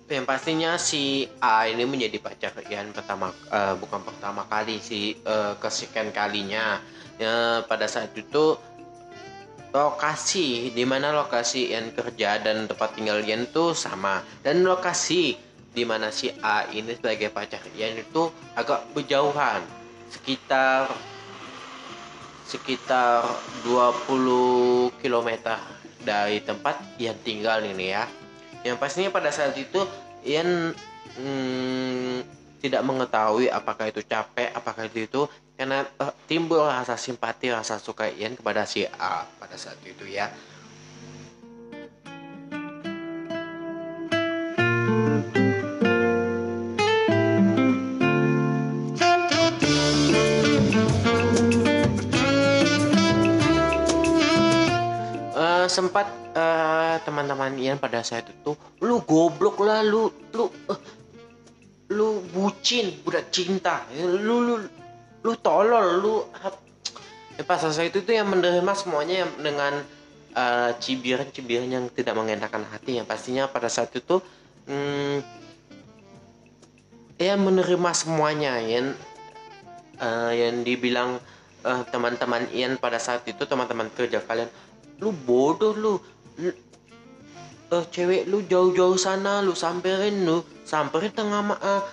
yang 0.09 0.25
pastinya 0.25 0.73
si 0.81 1.29
A 1.37 1.69
ini 1.69 1.85
menjadi 1.85 2.17
pacar 2.17 2.53
Ian 2.65 2.89
pertama 2.89 3.29
eh, 3.29 3.77
bukan 3.77 4.01
pertama 4.01 4.41
kali 4.49 4.81
si 4.81 5.17
eh, 5.21 5.53
kesekian 5.61 6.09
kalinya. 6.09 6.81
Ya, 7.19 7.67
pada 7.67 7.83
saat 7.83 8.15
itu 8.15 8.55
lokasi 9.69 10.73
di 10.73 10.83
mana 10.87 11.13
lokasi 11.13 11.69
Ian 11.69 11.93
kerja 11.93 12.41
dan 12.41 12.65
tempat 12.65 12.97
tinggal 12.97 13.21
Ian 13.21 13.45
itu 13.45 13.77
sama. 13.77 14.25
Dan 14.41 14.65
lokasi 14.65 15.37
di 15.69 15.83
mana 15.85 16.09
si 16.09 16.33
A 16.41 16.65
ini 16.73 16.97
sebagai 16.97 17.29
pacar 17.29 17.61
Ian 17.77 18.01
itu 18.01 18.33
agak 18.57 18.89
berjauhan. 18.97 19.61
Sekitar 20.09 20.89
sekitar 22.49 23.29
20 23.61 24.97
km 24.97 25.29
dari 26.01 26.41
tempat 26.41 26.81
Ian 26.97 27.17
tinggal 27.21 27.61
ini 27.61 27.93
ya. 27.93 28.09
Yang 28.65 28.77
pastinya 28.81 29.13
pada 29.13 29.29
saat 29.29 29.53
itu 29.53 29.85
Ian 30.25 30.73
hmm, 31.15 32.25
tidak 32.59 32.81
mengetahui 32.83 33.47
apakah 33.47 33.87
itu 33.87 34.01
capek 34.03 34.51
apakah 34.51 34.89
itu 34.89 35.07
itu 35.07 35.21
karena 35.55 35.87
eh, 35.87 36.13
timbul 36.27 36.65
rasa 36.65 36.99
simpati 36.99 37.53
rasa 37.53 37.79
suka 37.79 38.11
Ian 38.11 38.35
kepada 38.35 38.67
si 38.67 38.83
A 38.83 39.23
pada 39.39 39.55
saat 39.55 39.79
itu 39.87 40.03
ya 40.09 40.27
sempat 55.79 56.11
eh, 56.35 56.95
teman-teman 57.07 57.55
Ian 57.55 57.79
pada 57.79 58.03
saat 58.03 58.27
itu 58.27 58.51
lu 58.83 58.99
goblok 59.07 59.63
lah 59.63 59.79
lu 59.79 60.11
lu 60.35 60.51
eh, 60.67 60.79
lu 61.89 62.21
bucin 62.29 62.93
budak 63.01 63.33
cinta. 63.33 63.87
Lu 63.97 64.45
lu 64.45 64.55
lu 65.25 65.33
tolol 65.41 66.03
lu 66.03 66.13
ap- 66.43 66.61
ya, 67.39 67.43
pas 67.43 67.59
saat 67.63 67.89
itu 67.89 68.05
tuh 68.05 68.13
yang 68.13 68.29
menerima 68.29 68.73
semuanya 68.77 69.25
dengan 69.41 69.73
eh, 70.35 70.71
cibiran-cibiran 70.77 71.69
yang 71.71 71.85
tidak 71.89 72.13
mengenakan 72.13 72.67
hati. 72.69 73.01
Yang 73.01 73.07
pastinya 73.09 73.43
pada 73.49 73.71
saat 73.71 73.89
itu 73.95 74.21
hmm, 74.69 75.17
ya 77.17 77.33
menerima 77.39 77.91
semuanya 77.97 78.61
yang 78.61 78.93
eh, 79.97 80.31
yang 80.45 80.61
dibilang 80.61 81.17
eh, 81.65 81.83
teman-teman 81.89 82.45
Ian 82.53 82.77
pada 82.77 83.01
saat 83.01 83.25
itu 83.25 83.49
teman-teman 83.49 83.89
kerja 83.97 84.21
kalian 84.21 84.51
lu 84.99 85.15
bodoh 85.15 85.73
lu, 85.75 85.93
lu 86.39 86.51
eh, 87.71 87.85
cewek 87.91 88.27
lu 88.27 88.43
jauh-jauh 88.43 88.99
sana 88.99 89.39
lu 89.39 89.55
samperin 89.55 90.27
lu 90.27 90.43
samperin 90.67 91.11
tengah 91.15 91.41
ma 91.43 91.55
eh, 91.59 91.83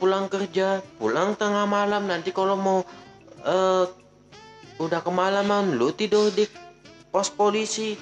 pulang 0.00 0.32
kerja 0.32 0.80
pulang 0.96 1.36
tengah 1.36 1.68
malam. 1.68 2.08
Nanti 2.08 2.32
kalau 2.32 2.56
mau 2.56 2.80
eh, 3.44 3.84
udah 4.80 5.00
kemalaman 5.04 5.76
lu 5.76 5.92
tidur 5.92 6.32
di 6.32 6.48
pos 7.12 7.28
polisi. 7.28 7.94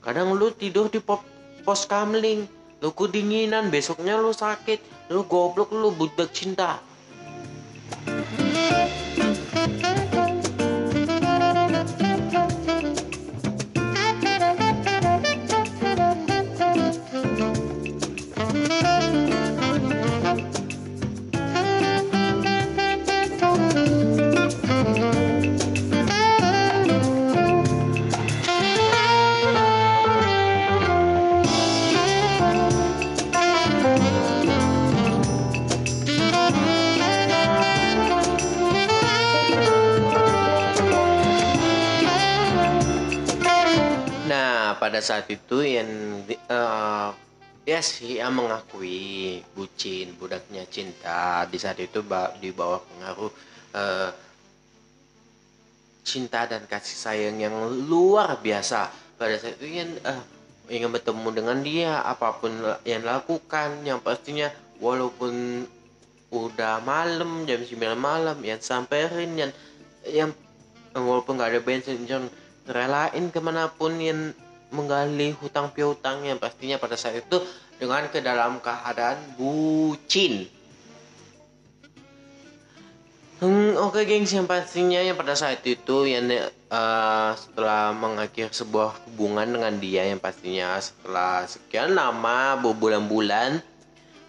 Kadang 0.00 0.36
lu 0.36 0.52
tidur 0.52 0.88
di 0.88 1.00
po- 1.00 1.24
pos 1.64 1.84
kamling. 1.84 2.48
Lu 2.80 2.92
kedinginan 2.92 3.68
besoknya 3.68 4.16
lu 4.16 4.32
sakit. 4.32 5.08
Lu 5.12 5.28
goblok 5.28 5.72
lu 5.72 5.92
budak 5.92 6.32
cinta 6.32 6.80
pada 44.84 45.00
saat 45.00 45.24
itu 45.32 45.64
yang 45.64 45.88
eh, 46.28 47.08
ya 47.64 47.80
yang 48.04 48.36
mengakui 48.36 49.40
bucin, 49.56 50.12
budaknya 50.20 50.68
cinta 50.68 51.48
di 51.48 51.56
saat 51.56 51.80
itu 51.80 52.04
di 52.36 52.52
bawah 52.52 52.84
pengaruh 52.84 53.32
eh, 53.72 54.10
cinta 56.04 56.44
dan 56.44 56.68
kasih 56.68 57.00
sayang 57.00 57.40
yang 57.40 57.56
luar 57.88 58.36
biasa. 58.44 58.92
Pada 59.16 59.40
saat 59.40 59.56
itu 59.56 59.72
Ian 59.72 59.96
eh, 60.04 60.20
ingin 60.68 60.92
bertemu 60.92 61.28
dengan 61.32 61.58
dia 61.64 62.04
apa 62.04 62.36
pun 62.36 62.52
yang 62.84 63.08
lakukan 63.08 63.80
yang 63.88 64.04
pastinya 64.04 64.52
walaupun 64.84 65.64
udah 66.28 66.84
malam 66.84 67.48
jam 67.48 67.64
9 67.64 67.72
malam 67.96 68.36
yang 68.44 68.60
samperin 68.60 69.32
yang 69.32 69.52
yang 70.04 70.28
walaupun 70.92 71.40
nggak 71.40 71.56
ada 71.56 71.60
bensin 71.64 72.04
yang 72.04 72.28
relain 72.68 73.32
ke 73.32 73.40
mana 73.40 73.72
pun 73.72 73.96
yang 73.96 74.36
menggali 74.74 75.30
hutang 75.38 75.70
piutang 75.70 76.26
yang 76.26 76.42
pastinya 76.42 76.76
pada 76.82 76.98
saat 76.98 77.22
itu 77.22 77.38
dengan 77.78 78.10
ke 78.10 78.18
dalam 78.18 78.58
keadaan 78.58 79.22
bucin. 79.38 80.50
Hmm, 83.38 83.76
oke 83.78 84.02
gengs 84.06 84.30
yang 84.34 84.46
pastinya 84.46 84.98
yang 84.98 85.14
pada 85.14 85.34
saat 85.38 85.62
itu 85.66 86.06
yang 86.06 86.26
eh, 86.30 87.30
setelah 87.38 87.94
mengakhiri 87.94 88.50
sebuah 88.50 89.06
hubungan 89.06 89.46
dengan 89.46 89.74
dia 89.78 90.06
yang 90.06 90.18
pastinya 90.18 90.78
setelah 90.82 91.46
sekian 91.46 91.94
lama 91.94 92.58
berbulan-bulan. 92.58 93.62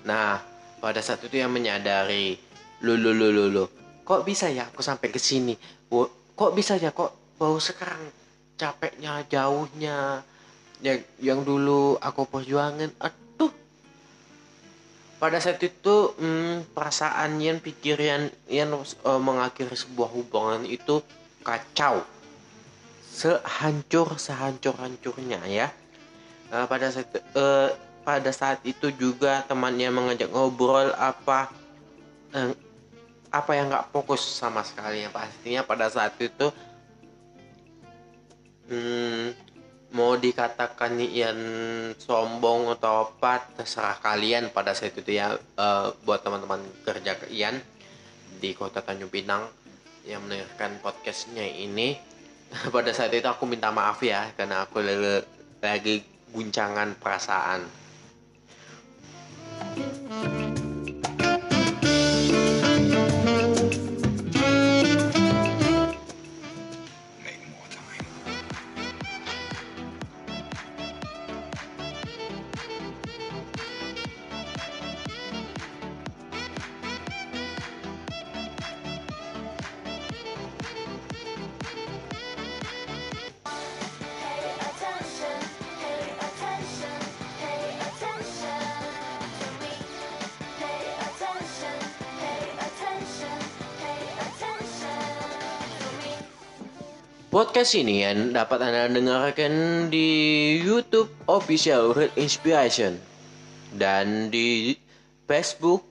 Nah 0.06 0.42
pada 0.78 1.02
saat 1.02 1.26
itu 1.26 1.42
yang 1.42 1.50
menyadari 1.50 2.38
lu 2.86 2.94
lu 2.94 3.16
lu 3.16 3.34
lu 3.34 3.46
lu 3.50 3.66
kok 4.06 4.22
bisa 4.22 4.54
ya 4.54 4.70
aku 4.70 4.86
sampai 4.86 5.10
ke 5.10 5.18
sini? 5.18 5.58
Kok 5.90 6.52
bisa 6.54 6.78
ya 6.78 6.94
kok 6.94 7.42
baru 7.42 7.58
sekarang? 7.58 8.14
Capeknya 8.56 9.26
jauhnya 9.28 10.22
yang 10.84 11.00
yang 11.22 11.40
dulu 11.44 11.96
aku 12.02 12.28
perjuangin 12.28 12.92
aduh. 13.00 13.52
Pada 15.16 15.40
saat 15.40 15.64
itu 15.64 16.12
hmm, 16.20 16.76
perasaan 16.76 17.40
yang 17.40 17.64
pikiran 17.64 18.28
yang 18.52 18.76
eh, 18.84 19.22
mengakhiri 19.22 19.76
sebuah 19.76 20.10
hubungan 20.12 20.68
itu 20.68 21.00
kacau. 21.46 22.04
Sehancur 23.16 24.20
sehancur 24.20 24.76
hancurnya 24.76 25.40
ya. 25.48 25.72
Eh, 26.52 26.66
pada 26.68 26.92
saat 26.92 27.08
eh, 27.16 27.70
pada 28.06 28.32
saat 28.36 28.60
itu 28.68 28.92
juga 28.94 29.42
temannya 29.48 29.90
mengajak 29.90 30.30
ngobrol 30.30 30.94
apa 30.94 31.50
apa 33.32 33.52
yang 33.56 33.72
nggak 33.72 33.90
fokus 33.96 34.22
sama 34.22 34.62
sekali. 34.68 35.08
Yang 35.08 35.16
pastinya 35.16 35.62
pada 35.64 35.88
saat 35.88 36.14
itu 36.20 36.52
hmm, 38.70 39.45
mau 39.96 40.20
dikatakan 40.20 41.00
Ian 41.00 41.40
sombong 41.96 42.68
atau 42.76 43.08
apa 43.08 43.48
terserah 43.56 43.96
kalian. 44.04 44.52
Pada 44.52 44.76
saat 44.76 44.92
itu 44.92 45.16
ya 45.16 45.34
eh, 45.40 45.88
buat 46.04 46.20
teman-teman 46.20 46.60
kerja 46.84 47.16
ke 47.16 47.32
Ian 47.32 47.56
di 48.44 48.52
kota 48.52 48.84
Tanjung 48.84 49.10
Pinang 49.10 49.48
yang 50.04 50.22
mendengarkan 50.28 50.84
podcastnya 50.84 51.48
ini. 51.48 51.96
Pada 52.76 52.92
saat 52.92 53.16
itu 53.16 53.26
aku 53.26 53.48
minta 53.48 53.72
maaf 53.72 54.04
ya 54.04 54.30
karena 54.36 54.68
aku 54.68 54.84
lagi 55.64 56.04
guncangan 56.36 57.00
perasaan 57.00 57.64
Podcast 97.66 97.82
ini 97.82 98.06
yang 98.06 98.30
dapat 98.30 98.62
Anda 98.62 98.94
dengarkan 98.94 99.54
di 99.90 100.06
YouTube 100.62 101.10
Official 101.26 101.98
Real 101.98 102.14
Inspiration 102.14 103.02
dan 103.74 104.30
di 104.30 104.78
Facebook 105.26 105.82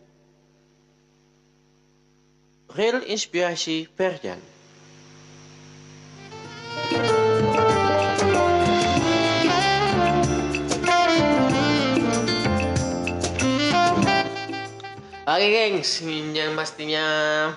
Real 2.79 3.03
Inspirasi 3.03 3.91
Verjan. 3.91 4.54
Oke 15.25 15.57
gengs, 15.57 16.05
yang 16.37 16.53
pastinya 16.53 17.07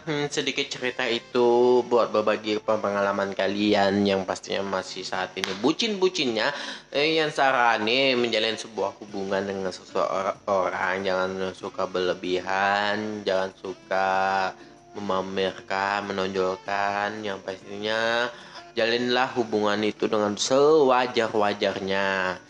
hmm, 0.08 0.32
sedikit 0.32 0.72
cerita 0.72 1.04
itu 1.04 1.84
buat 1.84 2.16
berbagi 2.16 2.64
pengalaman 2.64 3.36
kalian 3.36 4.08
yang 4.08 4.24
pastinya 4.24 4.80
masih 4.80 5.04
saat 5.04 5.36
ini 5.36 5.52
bucin-bucinnya 5.60 6.56
eh, 6.96 7.20
yang 7.20 7.28
sarani 7.28 8.16
menjalin 8.16 8.56
sebuah 8.56 8.96
hubungan 9.04 9.44
dengan 9.44 9.76
seseorang. 9.76 11.04
Jangan 11.04 11.52
suka 11.52 11.84
berlebihan, 11.92 13.28
jangan 13.28 13.52
suka 13.60 14.56
memamerkan, 14.96 16.08
menonjolkan. 16.08 17.20
Yang 17.20 17.44
pastinya 17.44 18.32
jalinlah 18.80 19.36
hubungan 19.36 19.84
itu 19.84 20.08
dengan 20.08 20.40
sewajar-wajarnya 20.40 22.47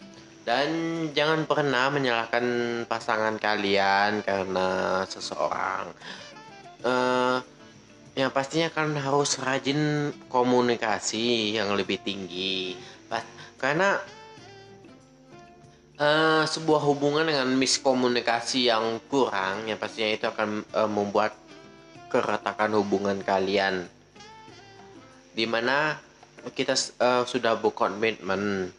dan 0.47 0.69
jangan 1.11 1.43
pernah 1.43 1.91
menyalahkan 1.91 2.45
pasangan 2.87 3.35
kalian 3.35 4.23
karena 4.23 5.03
seseorang. 5.03 5.91
Eh, 6.87 7.37
yang 8.15 8.31
pastinya 8.31 8.71
kan 8.71 8.95
harus 8.95 9.35
rajin 9.43 10.15
komunikasi 10.31 11.51
yang 11.59 11.75
lebih 11.75 11.99
tinggi. 11.99 12.79
Karena 13.59 13.99
eh, 15.99 16.43
sebuah 16.47 16.79
hubungan 16.79 17.27
dengan 17.27 17.51
miskomunikasi 17.51 18.71
yang 18.71 19.03
kurang, 19.11 19.67
yang 19.67 19.75
pastinya 19.75 20.15
itu 20.15 20.31
akan 20.31 20.63
eh, 20.63 20.87
membuat 20.87 21.35
keretakan 22.07 22.71
hubungan 22.79 23.19
kalian. 23.19 23.83
Di 25.35 25.43
mana 25.43 25.99
kita 26.55 26.71
eh, 26.71 27.23
sudah 27.27 27.59
berkomitmen 27.59 28.71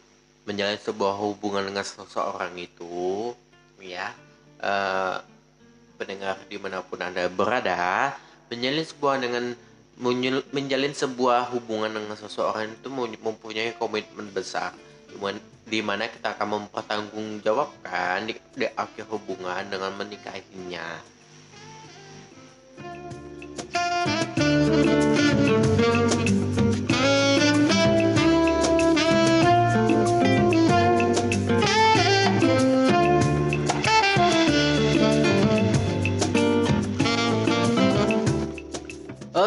menjalin 0.49 0.81
sebuah 0.81 1.13
hubungan 1.21 1.69
dengan 1.69 1.85
seseorang 1.85 2.57
itu 2.57 3.37
ya 3.77 4.09
eh, 4.57 5.21
pendengar 6.01 6.41
di 6.49 6.57
mana 6.57 6.81
pun 6.81 6.97
anda 7.05 7.29
berada 7.29 8.17
menjalin 8.49 8.81
sebuah 8.81 9.21
dengan 9.21 9.53
menjalin 10.49 10.95
sebuah 10.95 11.53
hubungan 11.53 11.93
dengan 11.93 12.17
seseorang 12.17 12.73
itu 12.73 12.89
mem- 12.89 13.21
mempunyai 13.21 13.77
komitmen 13.77 14.33
besar. 14.33 14.73
Di 15.69 15.85
mana 15.85 16.09
kita 16.09 16.33
akan 16.33 16.65
mempertanggungjawabkan 16.65 18.25
di, 18.25 18.33
di 18.57 18.65
akhir 18.73 19.05
hubungan 19.05 19.69
dengan 19.69 19.93
menikahinya 20.01 20.97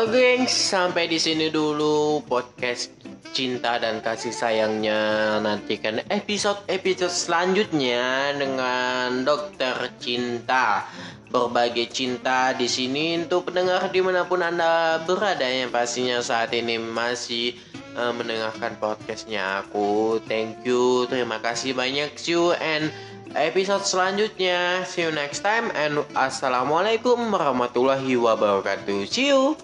Oke, 0.03 0.19
gengs, 0.19 0.51
sampai 0.51 1.07
di 1.07 1.15
sini 1.15 1.47
dulu 1.47 2.27
podcast 2.27 2.91
cinta 3.31 3.79
dan 3.79 4.03
kasih 4.03 4.35
sayangnya. 4.35 5.39
Nantikan 5.39 6.03
episode-episode 6.11 7.15
selanjutnya 7.15 8.35
dengan 8.35 9.23
Dokter 9.23 9.95
Cinta. 10.03 10.91
Berbagai 11.31 11.95
cinta 11.95 12.51
di 12.51 12.67
sini 12.67 13.23
untuk 13.23 13.47
pendengar 13.47 13.95
di 13.95 14.03
mana 14.03 14.27
pun 14.27 14.43
anda 14.43 14.99
berada 15.07 15.47
yang 15.47 15.71
pastinya 15.71 16.19
saat 16.19 16.51
ini 16.51 16.83
masih 16.83 17.55
eh, 17.95 18.13
mendengarkan 18.19 18.75
podcastnya 18.83 19.63
aku. 19.63 20.19
Thank 20.27 20.67
you, 20.67 21.07
terima 21.07 21.39
kasih 21.39 21.79
banyak. 21.79 22.19
See 22.19 22.35
you 22.35 22.59
and 22.59 22.91
episode 23.39 23.87
selanjutnya. 23.87 24.83
See 24.83 25.07
you 25.07 25.15
next 25.15 25.47
time 25.47 25.71
and 25.79 26.03
assalamualaikum 26.19 27.23
warahmatullahi 27.31 28.19
wabarakatuh. 28.19 29.07
See 29.07 29.31
you. 29.31 29.55